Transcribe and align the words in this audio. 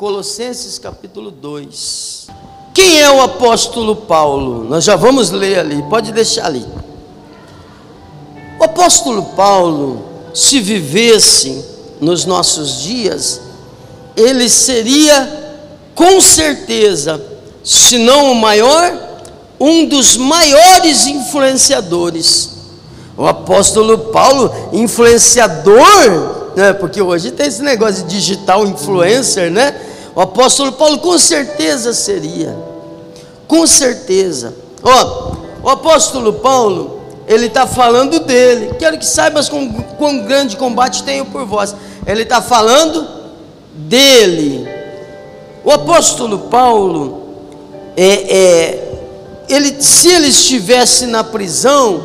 Colossenses 0.00 0.78
capítulo 0.78 1.30
2. 1.30 2.28
Quem 2.72 3.02
é 3.02 3.10
o 3.10 3.20
apóstolo 3.20 3.94
Paulo? 3.94 4.64
Nós 4.64 4.82
já 4.82 4.96
vamos 4.96 5.30
ler 5.30 5.58
ali, 5.58 5.82
pode 5.90 6.10
deixar 6.10 6.46
ali. 6.46 6.64
O 8.58 8.64
apóstolo 8.64 9.22
Paulo, 9.36 10.02
se 10.32 10.58
vivesse 10.58 11.62
nos 12.00 12.24
nossos 12.24 12.80
dias, 12.80 13.42
ele 14.16 14.48
seria 14.48 15.60
com 15.94 16.18
certeza, 16.18 17.22
se 17.62 17.98
não 17.98 18.32
o 18.32 18.34
maior, 18.34 18.98
um 19.60 19.84
dos 19.84 20.16
maiores 20.16 21.06
influenciadores. 21.08 22.52
O 23.18 23.26
apóstolo 23.26 23.98
Paulo, 23.98 24.50
influenciador, 24.72 26.54
né? 26.56 26.72
Porque 26.72 27.02
hoje 27.02 27.32
tem 27.32 27.48
esse 27.48 27.60
negócio 27.60 28.04
de 28.04 28.16
digital 28.18 28.66
influencer, 28.66 29.50
né? 29.50 29.88
O 30.14 30.20
apóstolo 30.20 30.72
Paulo 30.72 30.98
com 30.98 31.18
certeza 31.18 31.92
seria. 31.92 32.56
Com 33.46 33.66
certeza. 33.66 34.54
Ó, 34.82 35.32
o 35.62 35.68
apóstolo 35.68 36.34
Paulo, 36.34 37.00
ele 37.26 37.46
está 37.46 37.66
falando 37.66 38.20
dele. 38.20 38.74
Quero 38.78 38.98
que 38.98 39.06
saibas 39.06 39.48
quão, 39.48 39.68
quão 39.98 40.22
grande 40.24 40.56
combate 40.56 41.02
tenho 41.02 41.26
por 41.26 41.44
vós. 41.44 41.74
Ele 42.06 42.22
está 42.22 42.40
falando 42.40 43.06
dele. 43.74 44.68
O 45.64 45.70
apóstolo 45.70 46.38
Paulo, 46.38 47.22
é, 47.96 48.06
é, 48.06 48.90
ele, 49.48 49.82
se 49.82 50.08
ele 50.08 50.28
estivesse 50.28 51.06
na 51.06 51.22
prisão, 51.22 52.00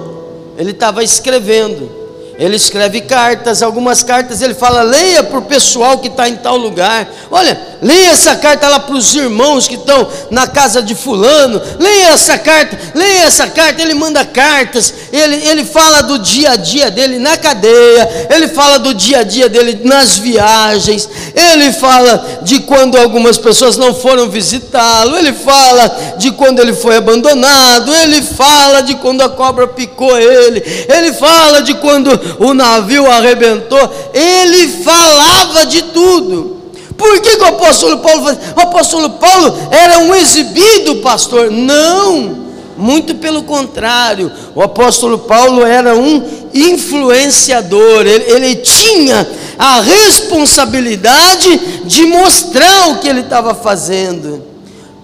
ele 0.57 0.71
estava 0.71 1.03
escrevendo. 1.03 2.05
Ele 2.37 2.57
escreve 2.57 2.99
cartas, 3.01 3.63
algumas 3.63 4.03
cartas 4.03 4.41
ele 4.41 4.53
fala, 4.53 4.81
leia 4.81 5.23
para 5.23 5.39
o 5.39 5.43
pessoal 5.43 5.99
que 5.99 6.07
está 6.07 6.27
em 6.27 6.35
tal 6.35 6.57
lugar. 6.57 7.09
Olha, 7.31 7.57
leia 7.81 8.11
essa 8.11 8.35
carta 8.35 8.67
lá 8.67 8.79
para 8.79 8.95
os 8.95 9.13
irmãos 9.15 9.67
que 9.67 9.75
estão 9.75 10.07
na 10.31 10.47
casa 10.47 10.81
de 10.81 10.95
fulano. 10.95 11.61
Leia 11.79 12.09
essa 12.09 12.37
carta, 12.37 12.77
leia 12.93 13.23
essa 13.23 13.47
carta. 13.47 13.81
Ele 13.81 13.93
manda 13.93 14.25
cartas, 14.25 14.93
ele, 15.11 15.35
ele 15.47 15.65
fala 15.65 16.01
do 16.03 16.19
dia 16.19 16.51
a 16.51 16.55
dia 16.55 16.89
dele 16.91 17.19
na 17.19 17.37
cadeia, 17.37 18.27
ele 18.29 18.47
fala 18.47 18.79
do 18.79 18.93
dia 18.93 19.19
a 19.19 19.23
dia 19.23 19.47
dele 19.47 19.81
nas 19.83 20.17
viagens, 20.17 21.09
ele 21.33 21.71
fala 21.73 22.41
de 22.41 22.59
quando 22.61 22.97
algumas 22.97 23.37
pessoas 23.37 23.77
não 23.77 23.93
foram 23.93 24.29
visitá-lo, 24.29 25.17
ele 25.17 25.33
fala 25.33 26.15
de 26.17 26.31
quando 26.31 26.59
ele 26.59 26.73
foi 26.73 26.97
abandonado, 26.97 27.93
ele 27.93 28.21
fala 28.21 28.81
de 28.81 28.95
quando 28.95 29.21
a 29.21 29.29
cobra 29.29 29.67
picou 29.67 30.17
ele, 30.17 30.63
ele 30.87 31.13
fala 31.13 31.61
de 31.61 31.73
quando 31.75 32.09
o 32.39 32.53
navio 32.53 33.09
arrebentou, 33.09 34.11
ele 34.13 34.67
falava 34.83 35.65
de 35.65 35.81
tudo. 35.83 36.54
Por 36.97 37.21
que, 37.21 37.37
que 37.37 37.43
o 37.43 37.47
apóstolo 37.47 37.99
Paulo 37.99 38.23
faz? 38.23 38.37
O 38.55 38.59
apóstolo 38.61 39.09
Paulo 39.11 39.53
era 39.69 39.99
um 39.99 40.15
exibido 40.15 40.95
pastor? 40.97 41.51
Não, 41.51 42.45
muito 42.77 43.15
pelo 43.15 43.43
contrário, 43.43 44.31
o 44.53 44.61
apóstolo 44.61 45.19
Paulo 45.19 45.65
era 45.65 45.95
um 45.95 46.21
influenciador, 46.53 48.05
ele, 48.05 48.31
ele 48.31 48.55
tinha 48.57 49.27
a 49.57 49.81
responsabilidade 49.81 51.57
de 51.85 52.05
mostrar 52.05 52.89
o 52.89 52.99
que 52.99 53.07
ele 53.07 53.21
estava 53.21 53.53
fazendo. 53.53 54.43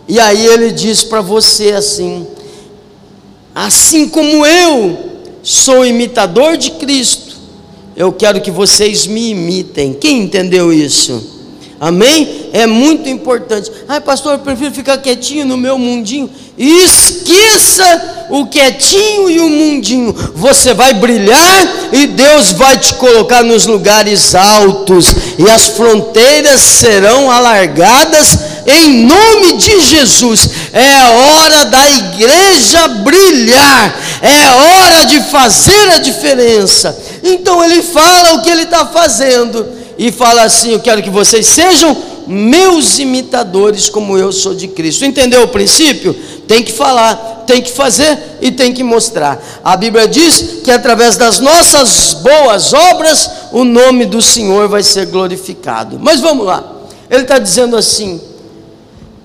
E 0.07 0.19
aí 0.19 0.45
ele 0.45 0.71
diz 0.71 1.03
para 1.03 1.21
você 1.21 1.71
assim: 1.71 2.27
assim 3.55 4.09
como 4.09 4.45
eu 4.45 4.97
sou 5.43 5.85
imitador 5.85 6.57
de 6.57 6.71
Cristo, 6.71 7.35
eu 7.95 8.11
quero 8.11 8.41
que 8.41 8.51
vocês 8.51 9.07
me 9.07 9.31
imitem. 9.31 9.93
Quem 9.93 10.23
entendeu 10.23 10.71
isso? 10.71 11.40
Amém? 11.81 12.51
É 12.53 12.67
muito 12.67 13.09
importante. 13.09 13.71
Ai, 13.87 13.99
pastor, 13.99 14.33
eu 14.33 14.39
prefiro 14.39 14.71
ficar 14.71 14.99
quietinho 14.99 15.47
no 15.47 15.57
meu 15.57 15.79
mundinho. 15.79 16.29
Esqueça 16.55 18.27
o 18.29 18.45
quietinho 18.45 19.27
e 19.27 19.39
o 19.39 19.49
mundinho. 19.49 20.13
Você 20.35 20.75
vai 20.75 20.93
brilhar 20.93 21.89
e 21.91 22.05
Deus 22.05 22.51
vai 22.51 22.77
te 22.77 22.93
colocar 22.93 23.43
nos 23.43 23.65
lugares 23.65 24.35
altos, 24.35 25.07
e 25.39 25.49
as 25.49 25.69
fronteiras 25.69 26.61
serão 26.61 27.31
alargadas 27.31 28.37
em 28.67 29.07
nome 29.07 29.57
de 29.57 29.81
Jesus. 29.81 30.49
É 30.71 31.03
hora 31.09 31.65
da 31.65 31.89
igreja 31.89 32.87
brilhar, 32.89 33.99
é 34.21 34.49
hora 34.51 35.05
de 35.05 35.19
fazer 35.31 35.89
a 35.93 35.97
diferença. 35.97 36.95
Então 37.23 37.63
ele 37.63 37.81
fala 37.81 38.35
o 38.35 38.43
que 38.43 38.51
ele 38.51 38.63
está 38.63 38.85
fazendo 38.85 39.80
e 40.01 40.11
fala 40.11 40.41
assim: 40.41 40.71
Eu 40.71 40.79
quero 40.79 41.03
que 41.03 41.11
vocês 41.11 41.45
sejam 41.45 41.95
meus 42.25 42.97
imitadores, 42.97 43.87
como 43.87 44.17
eu 44.17 44.31
sou 44.31 44.55
de 44.55 44.67
Cristo. 44.67 45.05
Entendeu 45.05 45.43
o 45.43 45.47
princípio? 45.49 46.15
Tem 46.47 46.63
que 46.63 46.71
falar, 46.71 47.43
tem 47.45 47.61
que 47.61 47.71
fazer 47.71 48.17
e 48.41 48.49
tem 48.49 48.73
que 48.73 48.83
mostrar. 48.83 49.39
A 49.63 49.77
Bíblia 49.77 50.07
diz 50.07 50.61
que 50.63 50.71
através 50.71 51.17
das 51.17 51.39
nossas 51.39 52.15
boas 52.15 52.73
obras, 52.73 53.29
o 53.51 53.63
nome 53.63 54.05
do 54.05 54.23
Senhor 54.23 54.67
vai 54.67 54.81
ser 54.81 55.05
glorificado. 55.05 55.99
Mas 56.01 56.19
vamos 56.19 56.47
lá, 56.47 56.63
ele 57.07 57.21
está 57.21 57.37
dizendo 57.37 57.77
assim: 57.77 58.19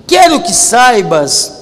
Quero 0.05 0.41
que 0.41 0.53
saibas 0.53 1.53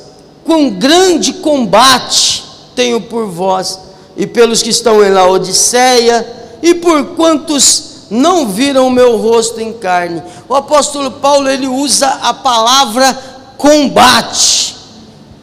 quão 0.44 0.72
grande 0.72 1.32
combate 1.32 2.44
tenho 2.76 3.00
por 3.00 3.28
vós 3.28 3.80
e 4.18 4.28
pelos 4.28 4.62
que 4.62 4.72
estão 4.72 5.02
em 5.02 5.10
Laodiceia 5.10 6.28
e 6.62 6.74
por 6.76 7.16
quantos 7.16 7.95
não 8.16 8.48
viram 8.48 8.88
o 8.88 8.92
meu 8.92 9.18
rosto 9.18 9.60
em 9.60 9.74
carne. 9.74 10.24
O 10.48 10.56
apóstolo 10.56 11.12
Paulo 11.12 11.50
ele 11.50 11.68
usa 11.68 12.08
a 12.08 12.34
palavra 12.34 13.14
combate. 13.58 14.76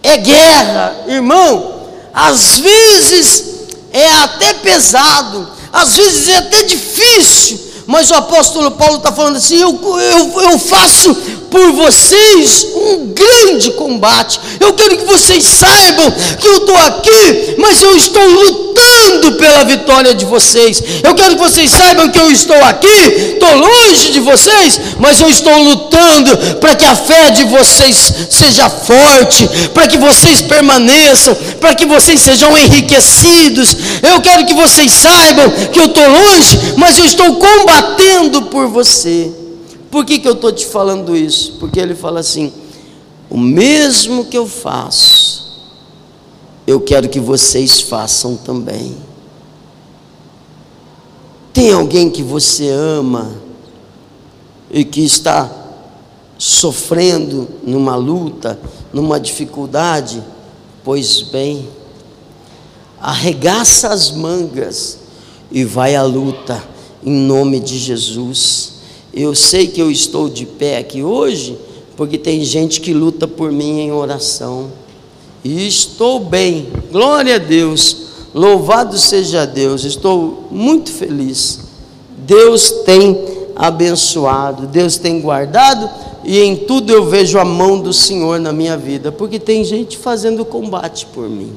É 0.03 0.17
guerra, 0.17 1.05
irmão. 1.07 1.75
Às 2.13 2.59
vezes 2.59 3.53
é 3.93 4.11
até 4.23 4.55
pesado, 4.55 5.49
às 5.73 5.97
vezes 5.97 6.29
é 6.29 6.39
até 6.39 6.63
difícil, 6.65 7.61
mas 7.87 8.11
o 8.11 8.15
apóstolo 8.15 8.71
Paulo 8.73 8.97
está 8.97 9.13
falando 9.13 9.37
assim: 9.37 9.57
eu, 9.57 9.79
eu, 10.01 10.43
eu 10.43 10.59
faço 10.59 11.15
por 11.51 11.73
vocês 11.73 12.67
um 12.75 13.13
grande 13.13 13.73
combate. 13.73 14.41
Eu 14.59 14.73
quero 14.73 14.97
que 14.97 15.05
vocês 15.05 15.45
saibam 15.45 16.11
que 16.41 16.49
eu 16.49 16.57
estou 16.59 16.77
aqui, 16.79 17.57
mas 17.59 17.83
eu 17.83 17.95
estou 17.95 18.27
lutando 18.27 19.33
pela 19.33 19.65
vitória 19.65 20.15
de 20.15 20.25
vocês. 20.25 20.83
Eu 21.03 21.15
quero 21.15 21.37
que 21.37 21.43
vocês 21.43 21.71
saibam 21.71 22.09
que 22.09 22.19
eu 22.19 22.31
estou 22.31 22.57
aqui, 22.65 23.35
estou 23.35 23.55
longe 23.55 24.13
de 24.13 24.21
vocês, 24.21 24.81
mas 24.99 25.21
eu 25.21 25.29
estou 25.29 25.57
lutando 25.59 26.57
para 26.59 26.75
que 26.75 26.87
a 26.87 26.97
fé 26.97 27.31
de 27.31 27.45
vocês 27.45 28.15
seja 28.31 28.71
forte, 28.71 29.47
para 29.75 29.87
que 29.87 29.99
vocês 29.99 30.41
permaneçam, 30.41 31.37
para 31.61 31.75
que 31.75 31.85
vocês 31.85 32.19
sejam 32.21 32.57
enriquecidos. 32.57 33.77
Eu 34.03 34.23
quero 34.23 34.47
que 34.47 34.55
vocês 34.55 34.91
saibam 34.91 35.51
que 35.71 35.79
eu 35.79 35.87
estou 35.87 36.09
longe, 36.09 36.59
mas 36.79 36.99
eu 36.99 37.05
estou 37.05 37.35
combatendo 37.37 37.72
por 38.53 38.69
você. 38.69 39.33
Por 39.91 40.05
que, 40.05 40.19
que 40.19 40.29
eu 40.29 40.35
estou 40.35 40.53
te 40.53 40.67
falando 40.67 41.17
isso? 41.17 41.57
Porque 41.59 41.81
ele 41.81 41.95
fala 41.95 42.21
assim: 42.21 42.53
o 43.31 43.39
mesmo 43.39 44.27
que 44.27 44.37
eu 44.37 44.47
faço, 44.47 45.65
eu 46.67 46.81
quero 46.81 47.09
que 47.09 47.19
vocês 47.19 47.81
façam 47.81 48.37
também. 48.37 48.95
Tem 51.53 51.73
alguém 51.73 52.11
que 52.11 52.23
você 52.23 52.69
ama 52.69 53.33
e 54.71 54.85
que 54.85 55.05
está 55.05 55.51
sofrendo 56.39 57.49
numa 57.63 57.97
luta, 57.97 58.59
numa 58.93 59.21
dificuldade? 59.21 60.23
Pois 60.83 61.21
bem, 61.23 61.69
arregaça 63.01 63.89
as 63.89 64.11
mangas 64.11 64.99
e 65.51 65.65
vai 65.65 65.95
à 65.95 66.03
luta 66.03 66.72
em 67.05 67.13
nome 67.13 67.61
de 67.61 67.79
Jesus. 67.79 68.73
Eu 69.13 69.35
sei 69.35 69.67
que 69.67 69.81
eu 69.81 69.91
estou 69.91 70.29
de 70.29 70.47
pé 70.47 70.79
aqui 70.79 71.03
hoje, 71.03 71.59
porque 71.97 72.17
tem 72.17 72.43
gente 72.45 72.81
que 72.81 72.95
luta 72.95 73.29
por 73.29 73.53
mim 73.53 73.81
em 73.81 73.93
oração. 73.93 74.71
E 75.45 75.67
estou 75.67 76.21
bem, 76.21 76.69
glória 76.91 77.35
a 77.35 77.39
Deus, 77.39 77.97
louvado 78.33 78.97
seja 78.97 79.45
Deus, 79.45 79.85
estou 79.85 80.49
muito 80.51 80.91
feliz. 80.91 81.61
Deus 82.17 82.71
tem 82.87 83.21
abençoado, 83.57 84.67
Deus 84.67 84.97
tem 84.97 85.21
guardado, 85.21 85.91
e 86.25 86.39
em 86.39 86.57
tudo 86.57 86.93
eu 86.93 87.05
vejo 87.05 87.39
a 87.39 87.45
mão 87.45 87.81
do 87.81 87.93
Senhor 87.93 88.39
na 88.39 88.53
minha 88.53 88.77
vida, 88.77 89.11
porque 89.11 89.39
tem 89.39 89.65
gente 89.65 89.99
fazendo 89.99 90.45
combate 90.45 91.07
por 91.07 91.29
mim. 91.29 91.53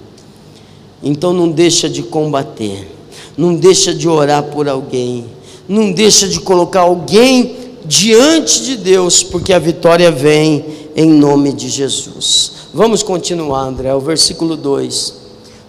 Então 1.02 1.32
não 1.32 1.50
deixa 1.50 1.88
de 1.88 2.02
combater, 2.02 2.92
não 3.38 3.56
deixa 3.56 3.94
de 3.94 4.10
orar 4.10 4.44
por 4.44 4.68
alguém 4.68 5.26
não 5.68 5.92
deixa 5.92 6.28
de 6.28 6.40
colocar 6.40 6.82
alguém 6.82 7.56
diante 7.86 8.64
de 8.64 8.78
Deus, 8.78 9.24
porque 9.24 9.54
a 9.54 9.60
vitória 9.60 10.12
vem 10.12 10.66
em 10.96 11.10
nome 11.10 11.54
de 11.54 11.70
Jesus. 11.70 12.52
Vamos 12.74 13.04
continuar, 13.04 13.62
André, 13.62 13.94
o 13.94 14.00
versículo 14.00 14.56
2. 14.56 15.14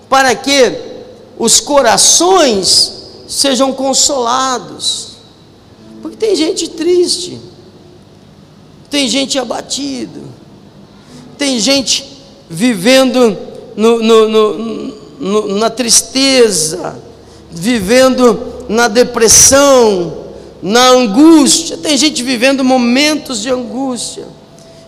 Para 0.09 0.35
que 0.35 0.73
os 1.39 1.61
corações 1.61 2.93
sejam 3.29 3.73
consolados, 3.73 5.17
porque 6.01 6.17
tem 6.17 6.35
gente 6.35 6.69
triste, 6.69 7.39
tem 8.89 9.09
gente 9.09 9.39
abatido, 9.39 10.23
tem 11.37 11.59
gente 11.59 12.17
vivendo 12.49 13.37
no, 13.77 14.03
no, 14.03 14.29
no, 15.19 15.55
na 15.57 15.69
tristeza, 15.69 16.99
vivendo 17.51 18.56
na 18.69 18.89
depressão, 18.89 20.27
na 20.63 20.89
angústia. 20.91 21.77
Tem 21.77 21.97
gente 21.97 22.23
vivendo 22.23 22.65
momentos 22.65 23.43
de 23.43 23.51
angústia. 23.51 24.25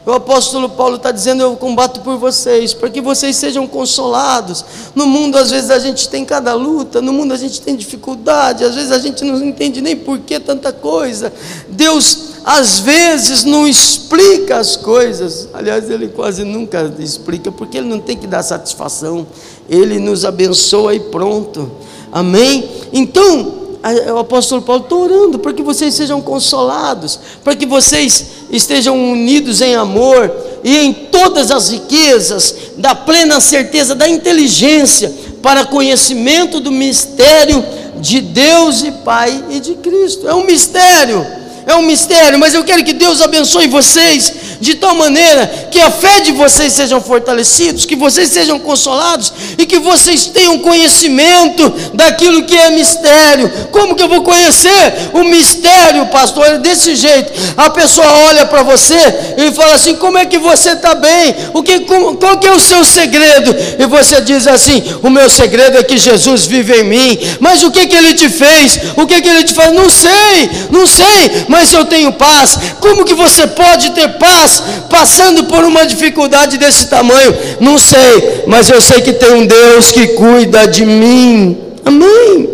O 0.09 0.13
apóstolo 0.13 0.71
Paulo 0.71 0.97
está 0.97 1.13
dizendo: 1.13 1.43
Eu 1.43 1.55
combato 1.55 2.01
por 2.01 2.17
vocês, 2.17 2.73
para 2.73 2.89
que 2.89 2.99
vocês 2.99 3.37
sejam 3.37 3.67
consolados. 3.67 4.65
No 4.95 5.07
mundo, 5.07 5.37
às 5.37 5.51
vezes, 5.51 5.71
a 5.71 5.79
gente 5.79 6.09
tem 6.09 6.25
cada 6.25 6.55
luta, 6.55 7.03
no 7.03 7.13
mundo, 7.13 7.35
a 7.35 7.37
gente 7.37 7.61
tem 7.61 7.77
dificuldade, 7.77 8.65
às 8.65 8.75
vezes, 8.75 8.91
a 8.91 8.99
gente 8.99 9.23
não 9.23 9.45
entende 9.45 9.83
nem 9.83 9.95
por 9.95 10.19
que 10.21 10.41
tanta 10.41 10.73
coisa. 10.73 11.31
Deus, 11.69 12.29
às 12.43 12.79
vezes, 12.79 13.45
não 13.45 13.69
explica 13.69 14.57
as 14.57 14.77
coisas. 14.77 15.47
Aliás, 15.53 15.91
Ele 15.91 16.09
quase 16.09 16.43
nunca 16.43 16.91
explica, 16.99 17.53
porque 17.53 17.77
Ele 17.77 17.89
não 17.89 18.01
tem 18.01 18.17
que 18.17 18.27
dar 18.27 18.43
satisfação. 18.43 19.27
Ele 19.69 19.99
nos 19.99 20.25
abençoa 20.25 20.95
e 20.95 21.01
pronto. 21.01 21.71
Amém? 22.11 22.67
Então, 22.95 23.68
o 24.13 24.19
apóstolo 24.19 24.63
Paulo 24.63 24.85
está 24.85 24.97
orando 24.97 25.39
para 25.39 25.53
que 25.53 25.63
vocês 25.63 25.95
sejam 25.95 26.21
consolados, 26.21 27.19
para 27.45 27.55
que 27.55 27.67
vocês 27.67 28.27
estejam 28.51 28.97
unidos 29.13 29.61
em 29.61 29.75
amor 29.75 30.33
e 30.65 30.77
em 30.79 30.93
todas 30.93 31.51
as 31.51 31.71
riquezas 31.71 32.55
da 32.77 32.95
plena 32.95 33.41
certeza 33.41 33.95
da 33.95 34.09
inteligência 34.09 35.13
para 35.43 35.65
conhecimento 35.65 36.61
do 36.61 36.73
mistério 36.73 37.65
de 38.01 38.21
Deus 38.21 38.83
e 38.83 38.91
Pai 38.91 39.45
e 39.51 39.61
de 39.61 39.75
Cristo. 39.75 40.29
É 40.29 40.35
um 40.35 40.45
mistério 40.45 41.39
é 41.69 41.77
um 41.77 41.83
mistério, 41.83 42.39
mas 42.39 42.55
eu 42.55 42.65
quero 42.65 42.83
que 42.83 42.95
Deus 42.95 43.21
abençoe 43.21 43.67
vocês 43.67 44.58
de 44.61 44.75
tal 44.75 44.95
maneira 44.95 45.69
que 45.71 45.81
a 45.81 45.91
fé 45.91 46.21
de 46.21 46.33
vocês 46.33 46.73
sejam 46.73 47.01
fortalecidos, 47.01 47.85
que 47.85 47.97
vocês 47.97 48.29
sejam 48.31 48.59
consolados 48.59 49.33
e 49.57 49.67
que 49.67 49.79
vocês 49.79 50.27
tenham 50.27 50.59
conhecimento 50.59 51.69
daquilo 51.95 52.45
que 52.45 52.57
é 52.57 52.71
mistério. 52.71 53.51
Como 53.71 53.95
que 53.95 54.03
eu 54.03 54.09
vou 54.09 54.23
conhecer 54.23 55.11
o 55.13 55.25
mistério, 55.25 56.07
pastor? 56.07 56.47
É 56.47 56.59
desse 56.59 56.97
jeito. 56.97 57.33
A 57.57 57.71
pessoa 57.71 58.07
olha 58.29 58.47
para 58.47 58.63
você 58.63 58.97
e 59.37 59.53
fala 59.53 59.75
assim: 59.75 59.95
"Como 59.97 60.19
é 60.19 60.27
que 60.27 60.39
você 60.39 60.71
está 60.71 60.95
bem? 60.95 61.35
O 61.55 61.63
que 61.63 61.81
qual 61.81 62.39
que 62.39 62.47
é 62.47 62.53
o 62.53 62.61
seu 62.61 62.85
segredo?" 62.85 63.55
E 63.79 63.87
você 63.87 64.21
diz 64.21 64.47
assim: 64.47 64.83
"O 65.03 65.11
meu 65.11 65.29
segredo 65.29 65.79
é 65.79 65.83
que 65.83 65.99
Jesus 65.99 66.47
vive 66.47 66.81
em 66.81 66.85
mim." 66.85 67.19
Mas 67.41 67.63
o 67.63 67.71
que 67.71 67.87
que 67.87 67.97
ele 67.97 68.15
te 68.15 68.29
fez? 68.29 68.79
O 68.97 69.07
que 69.07 69.21
que 69.21 69.29
ele 69.29 69.45
te 69.45 69.55
faz? 69.55 69.73
Não 69.73 69.91
sei. 69.91 70.51
Não 70.71 70.87
sei, 70.87 71.45
mas 71.49 71.73
eu 71.73 71.85
tenho 71.85 72.13
paz. 72.13 72.59
Como 72.81 73.05
que 73.05 73.15
você 73.15 73.47
pode 73.47 73.91
ter 73.91 74.09
paz 74.19 74.48
passando 74.89 75.45
por 75.45 75.65
uma 75.65 75.87
dificuldade 75.87 76.59
desse 76.59 76.89
tamanho? 76.89 77.37
Não 77.61 77.79
sei, 77.79 78.45
mas 78.47 78.69
eu 78.69 78.81
sei 78.81 79.01
que 79.01 79.13
tem 79.13 79.33
um 79.33 79.47
Deus 79.47 79.91
que 79.91 80.09
cuida 80.09 80.67
de 80.67 80.85
mim. 80.85 81.57
Amém. 81.85 82.49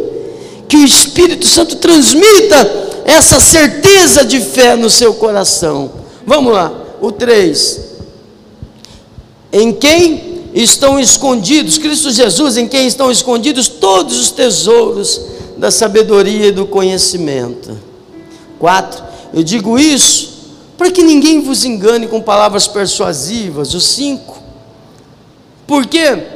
Que 0.69 0.76
o 0.76 0.85
Espírito 0.85 1.46
Santo 1.46 1.76
transmita 1.76 2.85
essa 3.05 3.38
certeza 3.38 4.25
de 4.25 4.41
fé 4.41 4.76
no 4.76 4.88
seu 4.91 5.14
coração. 5.14 5.91
Vamos 6.26 6.52
lá, 6.52 6.73
o 7.00 7.12
3. 7.12 7.81
Em 9.52 9.73
quem 9.73 10.43
estão 10.55 10.99
escondidos, 10.99 11.79
Cristo 11.79 12.11
Jesus, 12.11 12.56
em 12.56 12.67
quem 12.67 12.87
estão 12.87 13.11
escondidos 13.11 13.69
todos 13.69 14.19
os 14.19 14.31
tesouros 14.31 15.20
da 15.56 15.70
sabedoria 15.70 16.47
e 16.47 16.52
do 16.52 16.67
conhecimento. 16.67 17.79
4. 18.58 19.05
Eu 19.35 19.43
digo 19.43 19.79
isso 19.79 20.33
para 20.84 20.92
que 20.92 21.02
ninguém 21.02 21.40
vos 21.40 21.64
engane 21.64 22.06
com 22.06 22.20
palavras 22.20 22.66
persuasivas. 22.69 23.72
O 23.72 23.81
5. 23.81 24.38
Porque, 25.66 26.26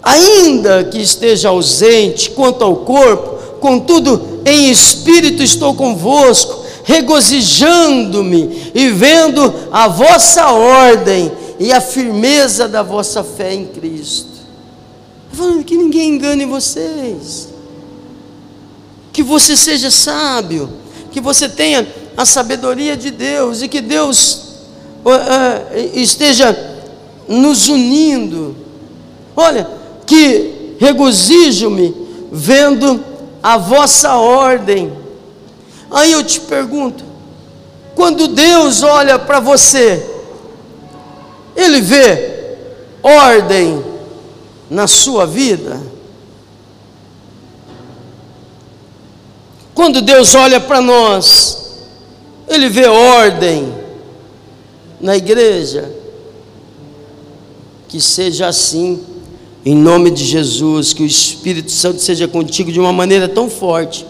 ainda 0.00 0.84
que 0.84 1.02
esteja 1.02 1.48
ausente 1.48 2.30
quanto 2.30 2.62
ao 2.62 2.76
corpo, 2.76 3.58
contudo, 3.58 4.42
em 4.44 4.70
espírito 4.70 5.42
estou 5.42 5.74
convosco, 5.74 6.64
regozijando-me 6.84 8.70
e 8.72 8.90
vendo 8.90 9.52
a 9.72 9.88
vossa 9.88 10.52
ordem 10.52 11.32
e 11.58 11.72
a 11.72 11.80
firmeza 11.80 12.68
da 12.68 12.84
vossa 12.84 13.24
fé 13.24 13.54
em 13.54 13.66
Cristo. 13.66 14.36
Falando 15.32 15.64
que 15.64 15.76
ninguém 15.76 16.10
engane 16.10 16.44
vocês, 16.44 17.48
que 19.12 19.24
você 19.24 19.56
seja 19.56 19.90
sábio 19.90 20.86
que 21.16 21.20
você 21.22 21.48
tenha 21.48 21.82
a 22.16 22.24
sabedoria 22.24 22.96
de 22.96 23.10
Deus 23.10 23.62
e 23.62 23.68
que 23.68 23.80
Deus 23.80 24.34
uh, 25.04 25.10
uh, 25.10 25.76
esteja 25.94 26.56
nos 27.28 27.68
unindo. 27.68 28.56
Olha, 29.36 29.68
que 30.06 30.76
regozijo-me 30.78 31.94
vendo 32.32 33.04
a 33.42 33.58
vossa 33.58 34.14
ordem. 34.16 34.92
Aí 35.90 36.12
eu 36.12 36.24
te 36.24 36.40
pergunto: 36.40 37.04
quando 37.94 38.28
Deus 38.28 38.82
olha 38.82 39.18
para 39.18 39.40
você, 39.40 40.04
Ele 41.54 41.80
vê 41.80 42.56
ordem 43.02 43.84
na 44.70 44.86
sua 44.86 45.26
vida? 45.26 45.80
Quando 49.74 50.00
Deus 50.00 50.34
olha 50.34 50.58
para 50.58 50.80
nós, 50.80 51.65
Ele 52.48 52.68
vê 52.68 52.86
ordem 52.86 53.72
na 55.00 55.16
igreja. 55.16 55.90
Que 57.88 58.00
seja 58.00 58.48
assim, 58.48 59.00
em 59.64 59.74
nome 59.74 60.10
de 60.10 60.24
Jesus, 60.24 60.92
que 60.92 61.02
o 61.02 61.06
Espírito 61.06 61.70
Santo 61.70 62.00
seja 62.00 62.26
contigo 62.28 62.70
de 62.70 62.80
uma 62.80 62.92
maneira 62.92 63.28
tão 63.28 63.48
forte, 63.48 64.06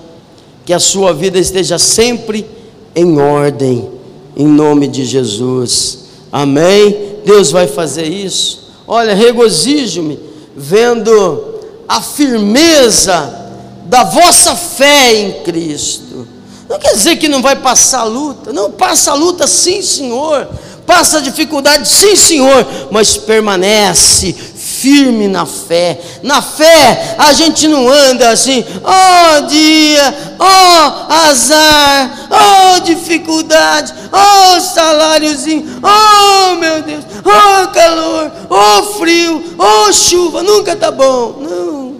que 0.64 0.72
a 0.72 0.78
sua 0.78 1.12
vida 1.12 1.38
esteja 1.38 1.78
sempre 1.78 2.46
em 2.94 3.18
ordem, 3.18 3.88
em 4.36 4.46
nome 4.46 4.88
de 4.88 5.04
Jesus. 5.04 6.06
Amém? 6.32 7.16
Deus 7.24 7.50
vai 7.50 7.66
fazer 7.66 8.06
isso. 8.06 8.70
Olha, 8.86 9.14
regozijo-me 9.14 10.18
vendo 10.56 11.60
a 11.88 12.00
firmeza 12.00 13.46
da 13.84 14.04
vossa 14.04 14.56
fé 14.56 15.14
em 15.14 15.42
Cristo. 15.42 16.26
Não 16.68 16.78
quer 16.78 16.94
dizer 16.94 17.16
que 17.16 17.28
não 17.28 17.40
vai 17.40 17.56
passar 17.56 18.02
luta, 18.04 18.52
não, 18.52 18.70
passa 18.70 19.14
luta 19.14 19.46
sim, 19.46 19.80
Senhor, 19.82 20.48
passa 20.84 21.22
dificuldade 21.22 21.88
sim, 21.88 22.16
Senhor, 22.16 22.66
mas 22.90 23.16
permanece 23.16 24.32
firme 24.32 25.28
na 25.28 25.46
fé. 25.46 25.98
Na 26.22 26.42
fé 26.42 27.14
a 27.18 27.32
gente 27.32 27.68
não 27.68 27.88
anda 27.88 28.30
assim, 28.30 28.64
ó 28.82 29.38
oh, 29.38 29.40
dia, 29.46 30.34
ó 30.38 30.46
oh, 30.46 31.12
azar, 31.30 32.28
ó 32.30 32.76
oh, 32.76 32.80
dificuldade, 32.80 33.94
ó 34.12 34.60
saláriozinho, 34.60 35.80
ó 35.82 36.56
meu 36.56 36.82
Deus, 36.82 37.04
ó 37.24 37.66
calor, 37.68 38.32
ó 38.50 38.82
frio, 38.98 39.54
ó 39.56 39.92
chuva, 39.92 40.42
nunca 40.42 40.74
tá 40.74 40.90
bom. 40.90 41.36
Não. 41.40 41.96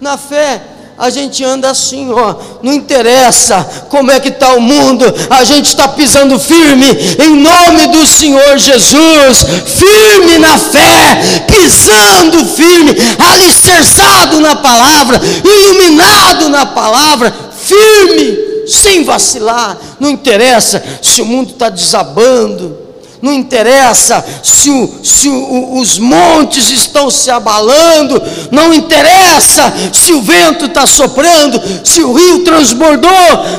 Na 0.00 0.16
fé 0.16 0.62
a 0.98 1.10
gente 1.10 1.44
anda 1.44 1.70
assim, 1.70 2.10
ó, 2.10 2.34
não 2.60 2.72
interessa 2.72 3.64
como 3.88 4.10
é 4.10 4.18
que 4.18 4.30
está 4.30 4.54
o 4.54 4.60
mundo, 4.60 5.04
a 5.30 5.44
gente 5.44 5.66
está 5.66 5.86
pisando 5.86 6.38
firme 6.38 6.86
em 7.22 7.36
nome 7.36 7.86
do 7.88 8.04
Senhor 8.04 8.58
Jesus, 8.58 9.44
firme 9.64 10.38
na 10.38 10.58
fé, 10.58 11.44
pisando 11.46 12.44
firme, 12.46 12.96
alicerçado 13.32 14.40
na 14.40 14.56
palavra, 14.56 15.20
iluminado 15.44 16.48
na 16.48 16.66
palavra, 16.66 17.32
firme, 17.62 18.36
sem 18.66 19.04
vacilar, 19.04 19.78
não 20.00 20.10
interessa 20.10 20.82
se 21.00 21.22
o 21.22 21.26
mundo 21.26 21.52
está 21.52 21.68
desabando 21.68 22.87
não 23.20 23.32
interessa 23.32 24.24
se, 24.42 24.70
o, 24.70 24.90
se 25.02 25.28
o, 25.28 25.78
os 25.78 25.98
montes 25.98 26.70
estão 26.70 27.10
se 27.10 27.30
abalando, 27.30 28.20
não 28.50 28.72
interessa 28.72 29.72
se 29.92 30.12
o 30.12 30.22
vento 30.22 30.66
está 30.66 30.86
soprando, 30.86 31.60
se 31.84 32.02
o 32.02 32.12
rio 32.12 32.44
transbordou, 32.44 33.10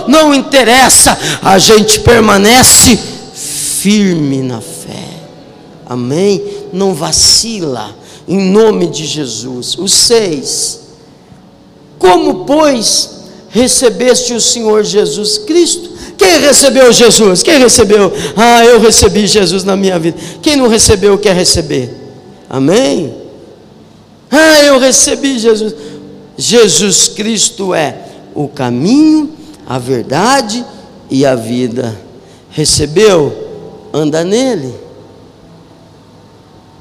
não 0.07 0.33
interessa, 0.33 1.17
a 1.41 1.57
gente 1.57 1.99
permanece 1.99 2.97
firme 3.79 4.41
na 4.41 4.61
fé, 4.61 5.07
amém? 5.85 6.41
Não 6.71 6.93
vacila, 6.93 7.95
em 8.27 8.39
nome 8.39 8.87
de 8.87 9.05
Jesus. 9.05 9.77
O 9.77 9.87
seis, 9.87 10.81
como 11.97 12.45
pois 12.45 13.19
recebeste 13.49 14.33
o 14.33 14.41
Senhor 14.41 14.83
Jesus 14.83 15.37
Cristo? 15.39 15.88
Quem 16.19 16.39
recebeu 16.39 16.93
Jesus? 16.93 17.41
Quem 17.41 17.57
recebeu? 17.57 18.13
Ah, 18.38 18.63
eu 18.63 18.79
recebi 18.79 19.25
Jesus 19.25 19.63
na 19.63 19.75
minha 19.75 19.97
vida. 19.97 20.19
Quem 20.39 20.55
não 20.55 20.67
recebeu, 20.67 21.17
quer 21.17 21.35
receber. 21.35 21.91
Amém? 22.47 23.15
Ah, 24.29 24.61
eu 24.61 24.77
recebi 24.77 25.39
Jesus. 25.39 25.73
Jesus 26.38 27.07
Cristo 27.07 27.73
é 27.73 27.97
o 28.35 28.47
caminho, 28.47 29.31
a 29.65 29.79
verdade 29.79 30.63
e 31.09 31.25
a 31.25 31.33
vida. 31.33 31.99
Recebeu? 32.51 33.49
anda 33.93 34.23
nele. 34.23 34.73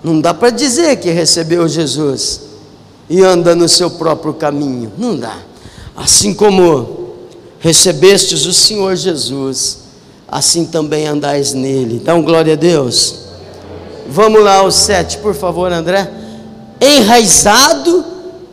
Não 0.02 0.20
dá 0.20 0.32
para 0.32 0.50
dizer 0.50 0.96
que 0.96 1.10
recebeu 1.10 1.66
Jesus 1.68 2.42
e 3.10 3.22
anda 3.22 3.54
no 3.54 3.68
seu 3.68 3.90
próprio 3.90 4.34
caminho. 4.34 4.92
Não 4.96 5.16
dá. 5.16 5.38
Assim 5.96 6.32
como 6.32 6.97
recebestes 7.60 8.46
o 8.46 8.52
Senhor 8.52 8.94
Jesus, 8.96 9.78
assim 10.26 10.66
também 10.66 11.06
andais 11.06 11.52
nele. 11.52 11.96
Então, 11.96 12.22
glória 12.22 12.52
a 12.52 12.56
Deus. 12.56 13.14
Vamos 14.08 14.42
lá 14.42 14.56
ao 14.56 14.70
sete, 14.70 15.18
por 15.18 15.34
favor, 15.34 15.72
André. 15.72 16.10
Enraizado 16.80 18.04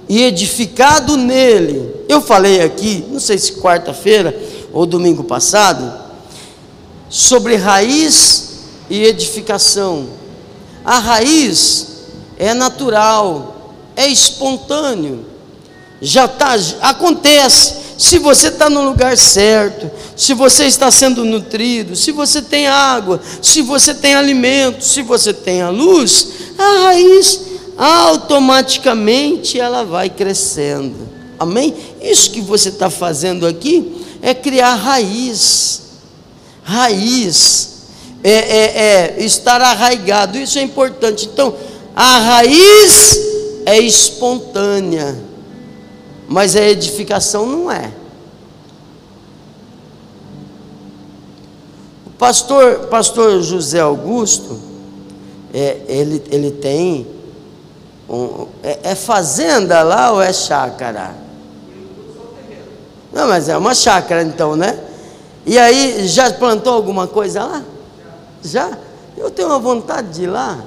e 0.10 0.24
edificado 0.24 1.18
nele. 1.18 1.94
Eu 2.08 2.22
falei 2.22 2.62
aqui, 2.62 3.06
não 3.10 3.20
sei 3.20 3.38
se 3.38 3.54
quarta-feira 3.54 4.38
ou 4.72 4.86
domingo 4.86 5.24
passado, 5.24 6.06
sobre 7.10 7.56
raiz 7.56 8.50
e 8.90 9.04
edificação. 9.04 10.08
A 10.84 11.00
raiz 11.00 11.88
é 12.38 12.54
natural, 12.54 13.74
é 13.96 14.08
espontâneo, 14.08 15.26
já 16.02 16.26
está, 16.26 16.56
acontece. 16.82 17.85
Se 17.98 18.20
você 18.20 18.50
está 18.50 18.70
no 18.70 18.84
lugar 18.84 19.18
certo, 19.18 19.90
se 20.16 20.34
você 20.34 20.66
está 20.66 20.92
sendo 20.92 21.24
nutrido, 21.24 21.96
se 21.96 22.12
você 22.12 22.42
tem 22.42 22.68
água, 22.68 23.22
se 23.42 23.62
você 23.62 23.94
tem 23.94 24.16
alimento, 24.16 24.84
se 24.84 25.02
você 25.02 25.34
tem 25.34 25.62
a 25.62 25.70
luz, 25.70 26.28
a 26.58 26.84
raiz 26.84 27.42
automaticamente 27.78 29.60
ela 29.60 29.84
vai 29.84 30.10
crescendo. 30.10 30.96
Amém? 31.40 31.74
Isso 32.02 32.32
que 32.32 32.42
você 32.42 32.70
está 32.70 32.90
fazendo 32.90 33.46
aqui 33.46 34.06
é 34.22 34.34
criar 34.34 34.75
raiz. 34.75 35.82
Raiz. 36.64 37.75
É, 38.24 38.32
é, 38.32 39.16
é 39.20 39.24
estar 39.24 39.62
arraigado. 39.62 40.38
Isso 40.38 40.58
é 40.58 40.62
importante. 40.62 41.30
Então, 41.32 41.54
a 41.96 42.20
raiz 42.20 43.20
é 43.66 43.80
espontânea, 43.80 45.16
mas 46.27 46.55
a 46.55 46.62
edificação 46.62 47.46
não 47.46 47.72
é. 47.72 47.91
O 52.08 52.10
pastor, 52.12 52.88
pastor 52.88 53.41
José 53.41 53.79
Augusto, 53.79 54.60
é, 55.53 55.82
ele, 55.88 56.24
ele 56.32 56.51
tem 56.51 57.08
um, 58.10 58.48
é, 58.63 58.79
é, 58.84 58.96
fazenda 58.96 59.84
lá 59.84 60.12
ou 60.12 60.22
é 60.22 60.32
chácara? 60.32 61.15
Não, 63.12 63.27
mas 63.27 63.48
é 63.48 63.58
uma 63.58 63.74
chácara 63.74 64.24
então, 64.24 64.55
né? 64.55 64.79
E 65.46 65.58
aí, 65.58 66.08
já 66.08 66.32
plantou 66.34 66.74
alguma 66.74 67.08
coisa 67.08 67.44
lá? 67.44 67.63
Já? 68.44 68.77
Eu 69.15 69.32
tenho 69.32 69.48
uma 69.48 69.60
vontade 69.60 70.10
de 70.10 70.24
ir 70.24 70.27
lá. 70.27 70.60